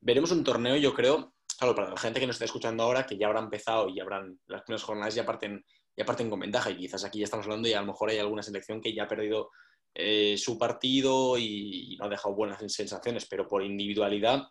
veremos 0.00 0.30
un 0.30 0.44
torneo, 0.44 0.76
yo 0.76 0.94
creo, 0.94 1.34
claro, 1.58 1.74
para 1.74 1.90
la 1.90 1.96
gente 1.96 2.20
que 2.20 2.26
nos 2.26 2.36
está 2.36 2.44
escuchando 2.44 2.82
ahora, 2.82 3.06
que 3.06 3.16
ya 3.16 3.26
habrá 3.26 3.40
empezado 3.40 3.88
y 3.88 4.00
habrán, 4.00 4.38
las 4.46 4.62
primeras 4.62 4.82
jornadas 4.82 5.14
ya 5.14 5.26
parten, 5.26 5.64
ya 5.96 6.04
parten 6.04 6.30
con 6.30 6.40
ventaja 6.40 6.70
y 6.70 6.76
quizás 6.76 7.04
aquí 7.04 7.18
ya 7.18 7.24
estamos 7.24 7.46
hablando 7.46 7.68
y 7.68 7.72
a 7.72 7.80
lo 7.80 7.88
mejor 7.88 8.10
hay 8.10 8.18
alguna 8.18 8.42
selección 8.42 8.80
que 8.80 8.94
ya 8.94 9.04
ha 9.04 9.08
perdido 9.08 9.50
eh, 9.94 10.36
su 10.38 10.58
partido 10.58 11.36
y, 11.38 11.96
no 11.98 12.06
ha 12.06 12.08
dejado 12.08 12.34
buenas 12.34 12.60
sensaciones, 12.72 13.26
pero 13.26 13.48
por 13.48 13.64
individualidad 13.64 14.44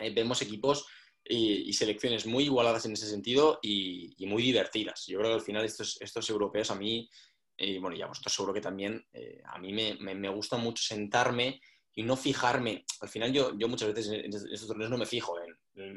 eh, 0.00 0.12
vemos 0.12 0.42
equipos 0.42 0.86
y, 1.24 1.72
selecciones 1.72 2.26
muy 2.26 2.44
igualadas 2.44 2.84
en 2.86 2.92
ese 2.92 3.06
sentido 3.06 3.60
y, 3.62 4.14
muy 4.26 4.42
divertidas. 4.42 5.04
Yo 5.06 5.18
creo 5.18 5.30
que 5.30 5.34
al 5.36 5.40
final 5.42 5.64
estos, 5.64 6.00
estos 6.00 6.28
europeos 6.30 6.70
a 6.70 6.74
mí, 6.74 7.08
y 7.56 7.78
bueno, 7.78 7.96
ya 7.96 8.06
vosotros 8.06 8.34
seguro 8.34 8.52
que 8.52 8.60
también, 8.60 9.06
eh, 9.12 9.40
a 9.44 9.58
mí 9.58 9.72
me, 9.72 10.14
me, 10.14 10.28
gusta 10.30 10.56
mucho 10.56 10.82
sentarme 10.82 11.60
y 11.94 12.02
no 12.02 12.16
fijarme. 12.16 12.84
Al 13.00 13.08
final 13.08 13.32
yo, 13.32 13.56
yo 13.58 13.68
muchas 13.68 13.94
veces 13.94 14.12
en 14.12 14.32
estos 14.32 14.66
torneos 14.66 14.90
no 14.90 14.98
me 14.98 15.06
fijo 15.06 15.36
en, 15.40 15.96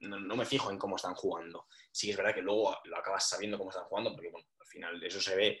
no, 0.00 0.18
no, 0.18 0.36
me 0.36 0.44
fijo 0.44 0.70
en 0.70 0.78
cómo 0.78 0.96
están 0.96 1.14
jugando. 1.14 1.66
Sí 1.90 2.10
es 2.10 2.16
verdad 2.16 2.34
que 2.34 2.42
luego 2.42 2.76
lo 2.84 2.96
acabas 2.96 3.28
sabiendo 3.28 3.58
cómo 3.58 3.70
están 3.70 3.84
jugando, 3.84 4.12
porque 4.12 4.30
bueno, 4.30 4.46
al 4.58 4.66
final 4.66 5.02
eso 5.02 5.20
se 5.20 5.36
ve 5.36 5.60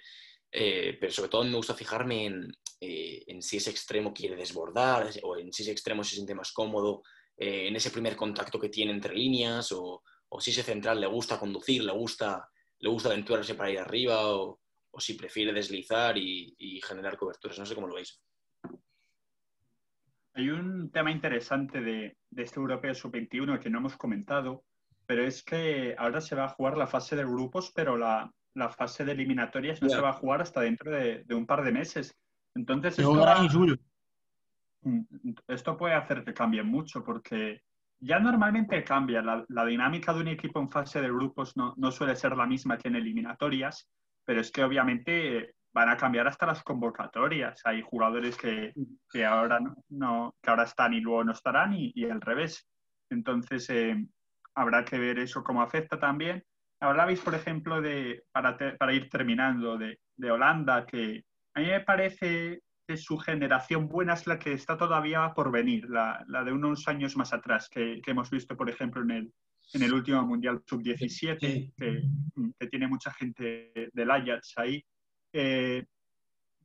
eh, 0.54 0.98
pero 1.00 1.10
sobre 1.10 1.30
todo 1.30 1.44
me 1.44 1.56
gusta 1.56 1.72
fijarme 1.72 2.26
eh, 2.78 3.24
en, 3.26 3.40
si 3.40 3.56
ese 3.56 3.70
extremo 3.70 4.12
quiere 4.12 4.36
desbordar 4.36 5.10
o 5.22 5.38
en 5.38 5.50
si 5.50 5.62
ese 5.62 5.72
extremo 5.72 6.04
se 6.04 6.14
siente 6.14 6.34
más 6.34 6.52
cómodo 6.52 7.02
eh, 7.38 7.68
en 7.68 7.76
ese 7.76 7.90
primer 7.90 8.14
contacto 8.16 8.60
que 8.60 8.68
tiene 8.68 8.92
entre 8.92 9.14
líneas 9.14 9.72
o, 9.72 10.02
si 10.38 10.50
ese 10.50 10.62
central 10.62 11.00
le 11.00 11.06
gusta 11.06 11.38
conducir, 11.38 11.84
le 11.84 11.92
gusta, 11.92 12.50
le 12.78 12.88
gusta 12.90 13.08
aventurarse 13.08 13.54
para 13.54 13.70
ir 13.70 13.78
arriba 13.78 14.36
o, 14.36 14.60
si 14.98 15.14
prefiere 15.14 15.54
deslizar 15.54 16.18
y, 16.18 16.80
generar 16.86 17.16
coberturas. 17.16 17.58
No 17.58 17.64
sé 17.64 17.74
cómo 17.74 17.86
lo 17.86 17.94
veis. 17.94 18.20
Hay 20.34 20.48
un 20.50 20.90
tema 20.90 21.10
interesante 21.10 21.80
de, 21.80 22.16
de 22.30 22.42
este 22.42 22.58
Europeo 22.58 22.94
Sub-21 22.94 23.58
que 23.58 23.70
no 23.70 23.78
hemos 23.78 23.96
comentado, 23.96 24.64
pero 25.06 25.24
es 25.24 25.42
que 25.42 25.94
ahora 25.98 26.20
se 26.20 26.34
va 26.34 26.44
a 26.44 26.48
jugar 26.48 26.76
la 26.76 26.86
fase 26.86 27.16
de 27.16 27.24
grupos, 27.24 27.72
pero 27.74 27.96
la, 27.96 28.32
la 28.54 28.68
fase 28.68 29.04
de 29.04 29.12
eliminatorias 29.12 29.80
no 29.82 29.88
se 29.88 30.00
va 30.00 30.10
a 30.10 30.14
jugar 30.14 30.42
hasta 30.42 30.60
dentro 30.60 30.90
de, 30.90 31.24
un 31.34 31.46
par 31.46 31.64
de 31.64 31.72
meses. 31.72 32.16
Entonces, 32.54 32.98
mm, 34.82 35.00
esto, 35.48 35.76
puede 35.76 35.94
hacer 35.94 36.24
que 36.24 36.34
cambie 36.34 36.62
mucho 36.62 37.02
porque 37.02 37.62
ya 38.00 38.18
normalmente 38.18 38.82
cambia. 38.84 39.22
La, 39.22 39.64
dinámica 39.64 40.12
de 40.12 40.20
un 40.20 40.28
equipo 40.28 40.60
en 40.60 40.70
fase 40.70 41.00
de 41.00 41.08
grupos 41.08 41.56
no, 41.56 41.90
suele 41.90 42.16
ser 42.16 42.36
la 42.36 42.46
misma 42.46 42.76
que 42.78 42.88
en 42.88 42.96
eliminatorias, 42.96 43.88
pero 44.24 44.40
es 44.40 44.50
que 44.50 44.64
obviamente 44.64 45.54
van 45.72 45.88
a 45.88 45.96
cambiar 45.96 46.28
hasta 46.28 46.46
las 46.46 46.62
convocatorias. 46.62 47.60
Hay 47.64 47.82
jugadores 47.82 48.36
que, 48.36 48.72
ahora, 49.24 49.60
no, 49.88 50.34
que 50.42 50.50
ahora 50.50 50.64
están 50.64 50.92
y 50.94 51.00
luego 51.00 51.24
no 51.24 51.32
estarán 51.32 51.74
y, 51.74 51.92
y 51.94 52.04
al 52.04 52.20
revés. 52.20 52.68
Entonces, 53.10 53.68
eh, 53.70 53.96
habrá 54.54 54.84
que 54.84 54.98
ver 54.98 55.18
eso 55.18 55.42
cómo 55.42 55.62
afecta 55.62 55.98
también. 55.98 56.44
Hablabais, 56.80 57.20
por 57.20 57.34
ejemplo, 57.34 57.80
de, 57.80 58.24
para, 58.32 58.56
para 58.56 58.92
ir 58.92 59.08
terminando, 59.08 59.78
de, 59.78 60.00
de, 60.16 60.30
Holanda, 60.30 60.84
que 60.84 61.24
a 61.54 61.60
mí 61.60 61.66
me 61.66 61.80
parece 61.80 62.60
que 62.86 62.96
su 62.96 63.18
generación 63.18 63.88
buena 63.88 64.14
es 64.14 64.26
la 64.26 64.38
que 64.38 64.52
está 64.52 64.76
todavía 64.76 65.32
por 65.34 65.52
venir, 65.52 65.88
la, 65.88 66.24
la 66.26 66.42
de 66.42 66.52
unos 66.52 66.88
años 66.88 67.16
más 67.16 67.32
atrás, 67.32 67.68
que, 67.68 68.00
que, 68.02 68.10
hemos 68.10 68.30
visto, 68.30 68.56
por 68.56 68.68
ejemplo, 68.68 69.00
en 69.02 69.10
el, 69.12 69.32
en 69.74 69.82
el 69.82 69.94
último 69.94 70.26
Mundial 70.26 70.60
Sub-17, 70.66 71.38
que, 71.76 72.02
que, 72.58 72.66
tiene 72.66 72.88
mucha 72.88 73.12
gente 73.12 73.72
del 73.92 74.10
Ajax 74.10 74.54
ahí. 74.56 74.84
Eh, 75.32 75.84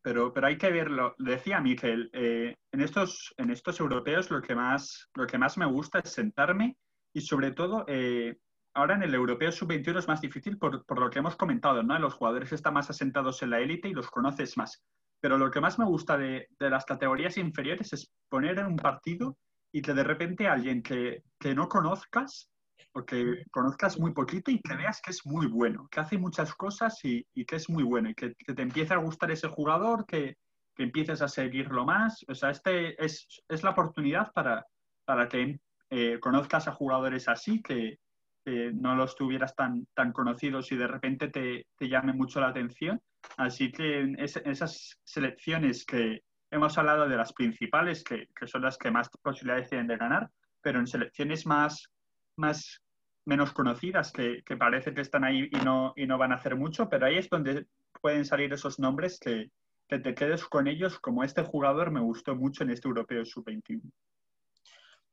pero, 0.02 0.32
pero 0.32 0.48
hay 0.48 0.58
que 0.58 0.72
verlo. 0.72 1.16
Decía 1.18 1.60
Miquel, 1.60 2.10
eh, 2.14 2.56
en, 2.72 2.82
estos, 2.82 3.34
en 3.38 3.50
estos 3.50 3.80
europeos 3.80 4.32
lo 4.32 4.42
que, 4.42 4.56
más, 4.56 5.10
lo 5.16 5.28
que 5.28 5.38
más 5.38 5.58
me 5.58 5.66
gusta 5.66 6.00
es 6.00 6.12
sentarme 6.12 6.78
y 7.14 7.22
sobre 7.22 7.52
todo 7.52 7.84
eh, 7.88 8.38
ahora 8.74 8.96
en 8.96 9.04
el 9.04 9.14
europeo 9.14 9.52
sub-21 9.52 10.00
es 10.00 10.08
más 10.08 10.22
difícil 10.22 10.58
por, 10.58 10.86
por, 10.86 11.00
lo 11.00 11.10
que 11.10 11.20
hemos 11.20 11.36
comentado, 11.36 11.84
¿no? 11.84 11.98
Los 12.00 12.14
jugadores 12.14 12.54
están 12.54 12.76
más 12.76 12.90
asentados 12.90 13.42
en 13.44 13.50
la 13.50 13.60
élite 13.60 13.90
y 13.90 13.94
los 13.94 14.10
conoces 14.10 14.56
más. 14.56 14.84
Pero 15.20 15.38
lo 15.38 15.50
que 15.50 15.62
más 15.62 15.80
me 15.80 15.86
gusta 15.86 16.18
de, 16.18 16.48
de, 16.60 16.70
las 16.70 16.86
categorías 16.86 17.38
inferiores 17.38 17.92
es 17.92 18.12
poner 18.30 18.60
en 18.60 18.68
un 18.68 18.78
partido 18.78 19.38
y 19.74 19.82
que 19.82 19.94
de 19.94 20.04
repente 20.04 20.48
alguien 20.48 20.84
que, 20.84 21.24
que 21.40 21.56
no 21.56 21.68
conozcas 21.68 22.50
o 22.94 23.06
que 23.06 23.44
conozcas 23.52 24.00
muy 24.00 24.13
poquito 24.13 24.52
y 24.52 24.60
que 24.62 24.76
veas 24.76 25.02
que 25.02 25.12
es 25.12 25.26
muy 25.26 25.48
bueno, 25.48 25.88
que 25.92 26.00
hace 26.00 26.18
muchas 26.18 26.54
cosas 26.54 27.04
y, 27.04 27.26
y 27.34 27.46
que 27.46 27.58
es 27.58 27.70
muy 27.70 27.84
bueno 27.84 28.10
y 28.10 28.16
que, 28.16 28.34
te 28.34 28.62
empiece 28.62 28.94
a 28.94 28.98
gustar 28.98 29.32
ese 29.32 29.48
jugador, 29.48 30.06
que, 30.06 30.36
que 30.76 30.84
empieces 30.84 31.22
a 31.22 31.28
seguirlo 31.28 31.86
más. 31.86 32.26
O 32.28 32.36
sea, 32.36 32.52
este 32.52 33.04
es, 33.04 33.28
es 33.48 33.63
la 33.63 33.72
oportunidad 33.72 34.32
para, 34.34 34.66
para 35.06 35.28
que 35.28 35.60
eh, 35.90 36.20
conozcas 36.20 36.68
a 36.68 36.74
jugadores 36.74 37.28
así, 37.28 37.62
que, 37.62 38.00
que, 38.44 38.72
no 38.74 38.96
los 38.96 39.16
tuvieras 39.16 39.56
tan, 39.56 39.88
tan 39.94 40.12
conocidos 40.12 40.72
y 40.72 40.76
de 40.78 40.88
repente 40.88 41.30
te, 41.30 41.68
te 41.78 41.90
llame 41.90 42.13
mucho 42.13 42.40
la 42.40 42.50
atención. 42.50 43.02
Así 43.38 43.72
que 43.72 44.00
en 44.00 44.20
es, 44.20 44.38
esas 44.38 44.98
selecciones 45.04 45.86
que 45.86 46.22
hemos 46.52 46.78
hablado 46.78 47.08
de 47.08 47.18
las 47.18 47.34
principales, 47.34 48.04
que, 48.04 48.28
que, 48.36 48.48
son 48.48 48.62
las 48.62 48.78
que 48.78 48.92
más 48.92 49.10
posibilidades 49.22 49.70
tienen 49.70 49.88
de 49.88 49.98
ganar, 49.98 50.30
pero 50.62 50.80
en 50.80 50.88
selecciones 50.88 51.46
más, 51.46 51.90
más 52.38 52.82
menos 53.26 53.52
conocidas, 53.52 54.12
que, 54.12 54.41
que 54.45 54.56
parece 54.56 54.93
que 54.93 55.02
están 55.02 55.26
ahí 55.26 55.50
y 55.52 55.58
no, 55.58 55.93
y 55.97 56.08
no 56.08 56.17
van 56.17 56.32
a 56.32 56.36
hacer 56.36 56.56
mucho, 56.56 56.88
pero 56.88 57.08
ahí 57.08 57.17
es 57.17 57.30
donde 57.30 57.67
pueden 58.02 58.23
salir 58.23 58.54
esos 58.54 58.80
nombres 58.80 59.19
que, 59.19 59.52
que 59.88 60.00
te 60.00 60.13
quedes 60.13 60.45
con 60.45 60.67
ellos, 60.67 61.00
como 61.00 61.23
este 61.23 61.43
jugador 61.43 61.91
me 61.91 62.00
gustó 62.00 62.36
mucho 62.36 62.63
en 62.63 62.71
este 62.71 62.88
Europeo 62.88 63.26
Sub-21. 63.26 63.82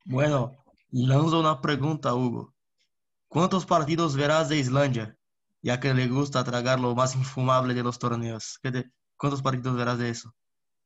Bueno, 0.07 0.53
lanzo 0.91 1.41
una 1.41 1.61
pregunta, 1.61 2.15
Hugo. 2.15 2.55
¿Cuántos 3.29 3.67
partidos 3.67 4.17
verás 4.17 4.49
de 4.49 4.59
Islandia? 4.59 5.17
Ya 5.63 5.81
que 5.81 5.95
le 5.95 6.07
gusta 6.09 6.45
tragar 6.45 6.79
lo 6.79 6.95
más 6.95 7.17
infumable 7.17 7.75
de 7.75 7.83
los 7.83 7.99
torneos. 7.99 8.59
Te, 8.63 8.93
¿Cuántos 9.17 9.43
partidos 9.43 9.77
verás 9.77 9.99
de 9.99 10.11
eso? 10.11 10.35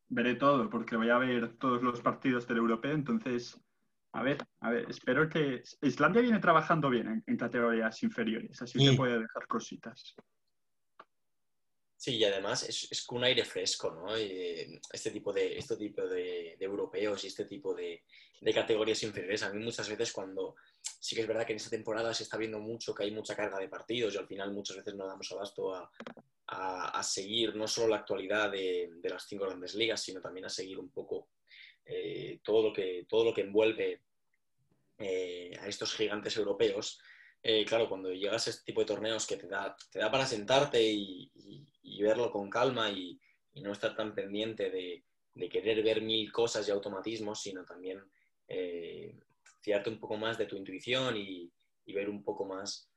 Veré 0.09 0.37
todo, 0.37 0.71
porque 0.71 0.97
voy 0.97 1.11
a 1.11 1.19
ver 1.19 1.57
todos 1.59 1.83
los 1.83 2.01
partidos 2.01 2.47
del 2.47 2.59
europeo, 2.59 2.93
entonces, 2.93 3.59
a 4.13 4.23
ver, 4.23 4.39
a 4.61 4.71
ver, 4.71 4.87
espero 4.89 5.29
que... 5.29 5.63
Islandia 5.83 6.23
viene 6.23 6.41
trabajando 6.41 6.89
bien 6.91 7.09
en, 7.09 7.25
en 7.27 7.37
categorías 7.37 8.03
inferiores, 8.03 8.61
así 8.63 8.79
que 8.79 8.97
puede 8.97 9.21
dejar 9.21 9.47
cositas. 9.47 10.15
Sí, 11.99 12.17
y 12.17 12.25
además 12.25 12.63
es, 12.63 12.87
es 12.93 13.05
con 13.05 13.19
un 13.19 13.25
aire 13.25 13.45
fresco, 13.45 13.91
¿no? 13.91 14.17
Y 14.17 14.81
este 14.93 15.11
tipo, 15.11 15.33
de, 15.33 15.59
este 15.59 15.77
tipo 15.77 16.07
de, 16.07 16.55
de 16.57 16.65
europeos 16.65 17.25
y 17.25 17.27
este 17.27 17.45
tipo 17.45 17.75
de, 17.75 18.05
de, 18.41 18.55
categorías 18.55 19.03
inferiores. 19.03 19.43
A 19.43 19.53
mí 19.53 19.63
muchas 19.63 19.89
veces 19.89 20.13
cuando 20.13 20.55
sí 20.81 21.17
que 21.17 21.23
es 21.23 21.27
verdad 21.27 21.45
que 21.45 21.55
en 21.55 21.57
esta 21.57 21.71
temporada 21.71 22.15
se 22.15 22.23
está 22.23 22.37
viendo 22.37 22.61
mucho 22.61 22.95
que 22.95 23.03
hay 23.03 23.11
mucha 23.11 23.35
carga 23.35 23.59
de 23.59 23.69
partidos 23.69 24.15
y 24.15 24.19
al 24.19 24.29
final 24.29 24.53
muchas 24.53 24.77
veces 24.77 24.95
no 24.95 25.09
damos 25.09 25.31
abasto 25.33 25.75
a, 25.75 25.91
a, 26.47 27.01
a 27.01 27.03
seguir 27.03 27.57
no 27.57 27.67
solo 27.67 27.89
la 27.89 27.97
actualidad 27.97 28.49
de, 28.53 28.91
de, 29.03 29.09
las 29.11 29.27
cinco 29.27 29.47
grandes 29.47 29.75
ligas, 29.75 30.01
sino 30.01 30.21
también 30.21 30.47
a 30.47 30.51
seguir 30.51 30.79
un 30.79 30.91
poco 30.91 31.31
eh, 31.91 32.41
todo, 32.45 32.69
lo 32.69 32.73
que, 32.73 33.07
todo 33.09 33.25
lo 33.25 33.35
que 33.35 33.41
envuelve 33.41 34.03
eh, 34.99 35.57
a 35.59 35.67
estos 35.67 35.95
gigantes 35.95 36.37
europeos. 36.37 37.01
Eh, 37.43 37.65
claro, 37.65 37.89
cuando 37.89 38.13
llegas 38.13 38.47
a 38.47 38.51
este 38.51 38.65
tipo 38.65 38.83
de 38.83 38.87
torneos 38.87 39.27
que 39.27 39.39
te 39.39 39.49
da, 39.49 39.75
te 39.91 39.99
da 39.99 40.11
para 40.11 40.27
sentarte 40.27 40.83
y, 40.83 41.31
verlo 42.01 42.31
con 42.31 42.49
calma 42.49 42.91
y, 42.91 43.19
no 43.55 43.73
estar 43.73 43.97
tan 43.97 44.15
pendiente 44.15 44.71
de, 44.71 45.05
de, 45.35 45.49
querer 45.49 45.83
ver 45.83 46.01
mil 46.01 46.31
cosas 46.31 46.69
y 46.69 46.71
automatismos, 46.71 47.43
sino 47.43 47.65
también 47.65 48.01
fiarte 49.61 49.91
un 49.91 49.99
poco 49.99 50.17
más 50.17 50.39
de 50.39 50.47
tu 50.47 50.57
intuición 50.57 51.17
y, 51.17 51.51
ver 51.87 52.09
un 52.09 52.23
poco 52.23 52.45
más 52.45 52.89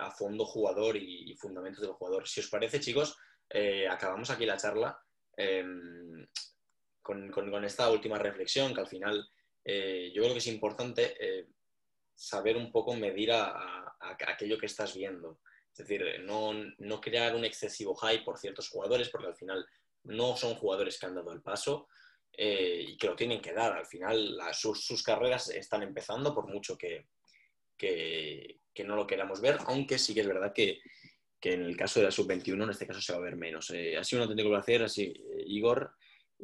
a 0.00 0.10
fondo 0.10 0.46
jugador 0.46 0.96
y, 0.96 1.34
fundamentos 1.36 1.82
del 1.82 1.92
jugador. 1.92 2.26
Si 2.26 2.40
os 2.40 2.48
parece, 2.48 2.80
chicos, 2.80 3.18
acabamos 3.90 4.30
aquí 4.30 4.46
la 4.46 4.56
charla 4.56 4.98
em, 5.36 6.26
con, 7.04 7.64
esta 7.64 7.90
última 7.90 8.18
reflexión, 8.18 8.72
que 8.72 8.80
al 8.80 8.86
final 8.86 9.28
eh, 9.62 10.10
yo 10.14 10.22
creo 10.22 10.32
que 10.32 10.38
es 10.38 10.46
importante 10.46 11.14
eh, 11.20 11.46
saber 12.14 12.56
un 12.56 12.72
poco 12.72 12.96
medir 12.96 13.30
a, 13.32 13.94
aquello 14.26 14.58
que 14.58 14.66
estás 14.66 14.96
viendo. 14.96 15.38
Es 15.70 15.78
decir, 15.78 16.02
no, 16.24 16.52
no, 16.78 17.00
crear 17.00 17.34
un 17.36 17.44
excesivo 17.44 17.94
hype 17.96 18.24
por 18.24 18.38
ciertos 18.38 18.70
jugadores, 18.70 19.10
porque 19.10 19.26
al 19.26 19.36
final 19.36 19.66
no 20.04 20.34
son 20.36 20.54
jugadores 20.54 20.98
que 20.98 21.06
han 21.06 21.14
dado 21.14 21.32
el 21.32 21.42
paso 21.42 21.88
eh, 22.32 22.84
y 22.88 22.96
que 22.96 23.08
lo 23.08 23.16
tienen 23.16 23.42
que 23.42 23.52
dar. 23.52 23.74
Al 23.74 23.86
final 23.86 24.38
sus, 24.52 25.02
carreras 25.02 25.50
están 25.50 25.82
empezando, 25.82 26.34
por 26.34 26.48
mucho 26.48 26.78
que, 26.78 27.06
que, 27.76 28.58
no 28.84 28.96
lo 28.96 29.06
queramos 29.06 29.42
ver, 29.42 29.58
aunque 29.66 29.98
sí 29.98 30.14
que 30.14 30.20
es 30.20 30.26
verdad 30.26 30.54
que, 30.54 30.80
que 31.38 31.52
en 31.52 31.64
el 31.64 31.76
caso 31.76 32.00
de 32.00 32.06
la 32.06 32.12
sub-21, 32.12 32.62
en 32.62 32.70
este 32.70 32.86
caso 32.86 33.02
se 33.02 33.12
va 33.12 33.18
a 33.18 33.22
ver 33.22 33.36
menos. 33.36 33.68
Eh, 33.70 33.94
ha 33.98 34.04
sido 34.04 34.22
un 34.22 34.30
auténtico 34.30 34.56
así, 34.84 35.12
Igor, 35.46 35.94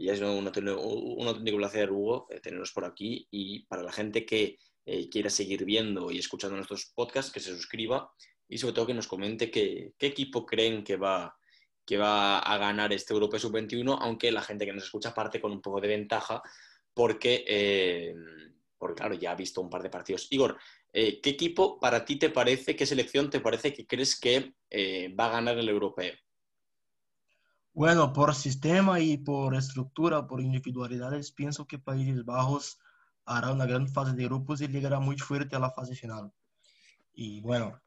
y 0.00 0.08
sido 0.16 0.32
un 0.32 0.46
un 0.46 1.28
auténtico 1.28 1.58
placer, 1.58 1.92
Hugo, 1.92 2.26
eh, 2.30 2.40
tenerlos 2.40 2.72
por 2.72 2.86
aquí. 2.86 3.28
Y 3.30 3.66
para 3.66 3.82
la 3.82 3.92
gente 3.92 4.24
que 4.24 4.56
eh, 4.86 5.10
quiera 5.10 5.28
seguir 5.28 5.66
viendo 5.66 6.10
y 6.10 6.18
escuchando 6.18 6.56
nuestros 6.56 6.86
podcasts, 6.94 7.30
que 7.30 7.38
se 7.38 7.54
suscriba 7.54 8.10
y 8.48 8.56
sobre 8.56 8.72
todo 8.72 8.86
que 8.86 8.94
nos 8.94 9.06
comente 9.06 9.50
qué, 9.50 9.92
qué 9.98 10.06
equipo 10.06 10.46
creen 10.46 10.82
que 10.84 10.96
va, 10.96 11.36
que 11.84 11.98
va 11.98 12.38
a 12.38 12.56
ganar 12.56 12.94
este 12.94 13.12
Europeo 13.12 13.38
Sub-21, 13.38 13.98
aunque 14.00 14.32
la 14.32 14.40
gente 14.40 14.64
que 14.64 14.72
nos 14.72 14.84
escucha 14.84 15.12
parte 15.12 15.38
con 15.38 15.52
un 15.52 15.60
poco 15.60 15.82
de 15.82 15.88
ventaja 15.88 16.42
porque, 16.94 17.44
eh, 17.46 18.14
porque 18.78 19.00
claro, 19.00 19.14
ya 19.16 19.32
ha 19.32 19.36
visto 19.36 19.60
un 19.60 19.68
par 19.68 19.82
de 19.82 19.90
partidos. 19.90 20.28
Igor, 20.30 20.58
¿qué 20.90 21.20
equipo 21.22 21.78
para 21.78 22.06
ti 22.06 22.16
te 22.16 22.30
parece, 22.30 22.74
qué 22.74 22.86
selección 22.86 23.28
te 23.28 23.40
parece 23.40 23.74
que 23.74 23.86
crees 23.86 24.18
que 24.18 24.54
va 25.14 25.26
a 25.26 25.32
ganar 25.32 25.58
el 25.58 25.68
Europeo? 25.68 26.14
Bueno, 27.72 28.12
por 28.12 28.34
sistema 28.34 29.00
y 29.00 29.16
por 29.16 29.54
estructura, 29.54 30.26
por 30.26 30.40
individualidades, 30.40 31.30
pienso 31.30 31.66
que 31.66 31.78
Países 31.78 32.24
Bajos 32.24 32.78
hará 33.24 33.52
una 33.52 33.66
gran 33.66 33.88
fase 33.88 34.14
de 34.14 34.24
grupos 34.24 34.60
y 34.60 34.68
llegará 34.68 34.98
muy 34.98 35.16
fuerte 35.16 35.56
a 35.56 35.60
la 35.60 35.70
fase 35.70 35.94
final. 35.94 36.32
Y 37.12 37.40
bueno, 37.40 37.80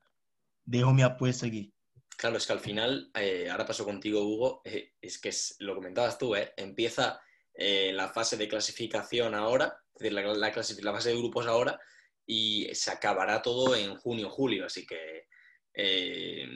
dejo 0.63 0.93
mi 0.93 1.01
apuesta 1.01 1.47
aquí. 1.47 1.73
Claro, 2.17 2.37
es 2.37 2.47
que 2.47 2.53
al 2.53 2.59
final, 2.59 3.11
eh, 3.15 3.49
ahora 3.49 3.65
paso 3.65 3.83
contigo, 3.83 4.21
Hugo, 4.21 4.61
eh, 4.63 4.93
es 5.01 5.19
que 5.19 5.29
es, 5.29 5.55
lo 5.59 5.75
comentabas 5.75 6.17
tú, 6.17 6.35
eh, 6.35 6.53
empieza 6.55 7.19
eh, 7.53 7.91
la 7.93 8.07
fase 8.07 8.37
de 8.37 8.47
clasificación 8.47 9.35
ahora, 9.35 9.81
es 9.93 9.99
decir, 9.99 10.13
la, 10.13 10.21
la, 10.21 10.33
la, 10.33 10.93
fase 10.93 11.09
de 11.09 11.17
grupos 11.17 11.47
ahora, 11.47 11.79
y 12.25 12.73
se 12.73 12.91
acabará 12.91 13.41
todo 13.41 13.75
en 13.75 13.95
junio, 13.95 14.29
julio, 14.29 14.65
así 14.65 14.85
que 14.85 15.27
eh, 15.73 16.47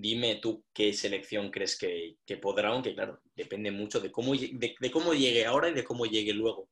dime 0.00 0.36
tú 0.36 0.64
qué 0.72 0.92
selección 0.92 1.50
crees 1.50 1.78
que, 1.78 2.16
que, 2.24 2.36
podrá, 2.36 2.70
aunque 2.70 2.94
claro, 2.94 3.20
depende 3.34 3.70
mucho 3.70 4.00
de 4.00 4.10
cómo, 4.10 4.32
de, 4.34 4.90
cómo 4.92 5.14
llegue 5.14 5.46
ahora 5.46 5.68
y 5.68 5.74
de 5.74 5.84
cómo 5.84 6.06
llegue 6.06 6.32
luego. 6.32 6.68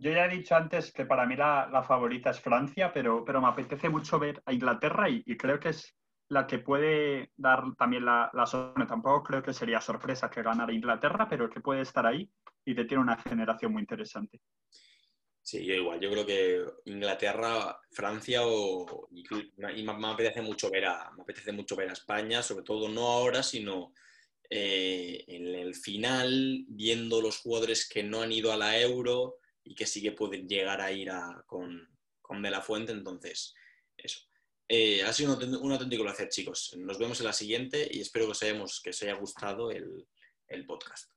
Yo 0.00 0.12
ya 0.12 0.26
he 0.26 0.28
dicho 0.28 0.54
antes 0.54 0.92
que 0.92 1.06
para 1.06 1.26
mí 1.26 1.34
la, 1.34 1.82
favorita 1.86 2.30
es 2.30 2.40
Francia, 2.40 2.92
pero, 2.92 3.24
pero, 3.24 3.40
me 3.40 3.48
apetece 3.48 3.88
mucho 3.88 4.18
ver 4.18 4.40
a 4.46 4.52
Inglaterra 4.52 5.08
y, 5.08 5.22
y, 5.26 5.36
creo 5.36 5.58
que 5.58 5.70
es 5.70 5.96
la 6.28 6.46
que 6.46 6.60
puede 6.60 7.32
dar 7.36 7.64
también 7.76 8.04
la, 8.04 8.30
la 8.32 8.46
sorpresa. 8.46 8.88
Tampoco 8.88 9.24
creo 9.24 9.42
que 9.42 9.52
sería 9.52 9.80
sorpresa 9.80 10.30
que 10.30 10.42
ganara 10.42 10.72
Inglaterra, 10.72 11.26
pero 11.28 11.50
que 11.50 11.60
puede 11.60 11.80
estar 11.80 12.06
ahí 12.06 12.30
y 12.64 12.74
que 12.74 12.84
tiene 12.84 13.02
una 13.02 13.16
generación 13.16 13.72
muy 13.72 13.82
interesante. 13.82 14.40
Sí, 15.48 15.64
yo 15.64 15.72
igual. 15.72 15.98
Yo 15.98 16.10
creo 16.10 16.26
que 16.26 16.62
Inglaterra, 16.84 17.80
Francia 17.90 18.42
o, 18.44 19.08
y, 19.10 19.24
me, 19.56 20.08
apetece 20.08 20.42
mucho 20.42 20.68
ver 20.68 20.84
a, 20.84 21.10
me 21.16 21.22
apetece 21.22 21.52
mucho 21.52 21.74
ver 21.74 21.88
a 21.88 21.94
España, 21.94 22.42
sobre 22.42 22.64
todo 22.64 22.86
no 22.90 23.06
ahora, 23.06 23.42
sino 23.42 23.94
eh, 24.50 25.24
en 25.26 25.46
el 25.54 25.74
final, 25.74 26.66
viendo 26.68 27.22
los 27.22 27.38
jugadores 27.38 27.88
que 27.88 28.02
no 28.02 28.20
han 28.20 28.30
ido 28.30 28.52
a 28.52 28.58
la 28.58 28.78
Euro 28.78 29.38
y 29.64 29.74
que 29.74 29.86
sí 29.86 30.02
que 30.02 30.12
pueden 30.12 30.46
llegar 30.46 30.82
a 30.82 30.92
ir 30.92 31.08
a, 31.08 31.42
con, 31.46 31.96
con 32.20 32.42
De 32.42 32.50
La 32.50 32.60
Fuente. 32.60 32.92
Entonces, 32.92 33.54
eso. 33.96 34.20
Eh, 34.68 35.02
ha 35.02 35.14
sido 35.14 35.34
un, 35.34 35.54
un, 35.56 35.72
auténtico 35.72 36.02
placer, 36.02 36.28
chicos. 36.28 36.76
Nos 36.76 36.98
vemos 36.98 37.20
en 37.20 37.26
la 37.26 37.32
siguiente 37.32 37.88
y 37.90 38.00
espero 38.00 38.26
que 38.26 38.32
os, 38.32 38.42
hayamos, 38.42 38.82
que 38.82 38.90
os 38.90 39.02
haya 39.02 39.14
gustado 39.14 39.70
el, 39.70 40.06
el 40.48 40.66
podcast. 40.66 41.10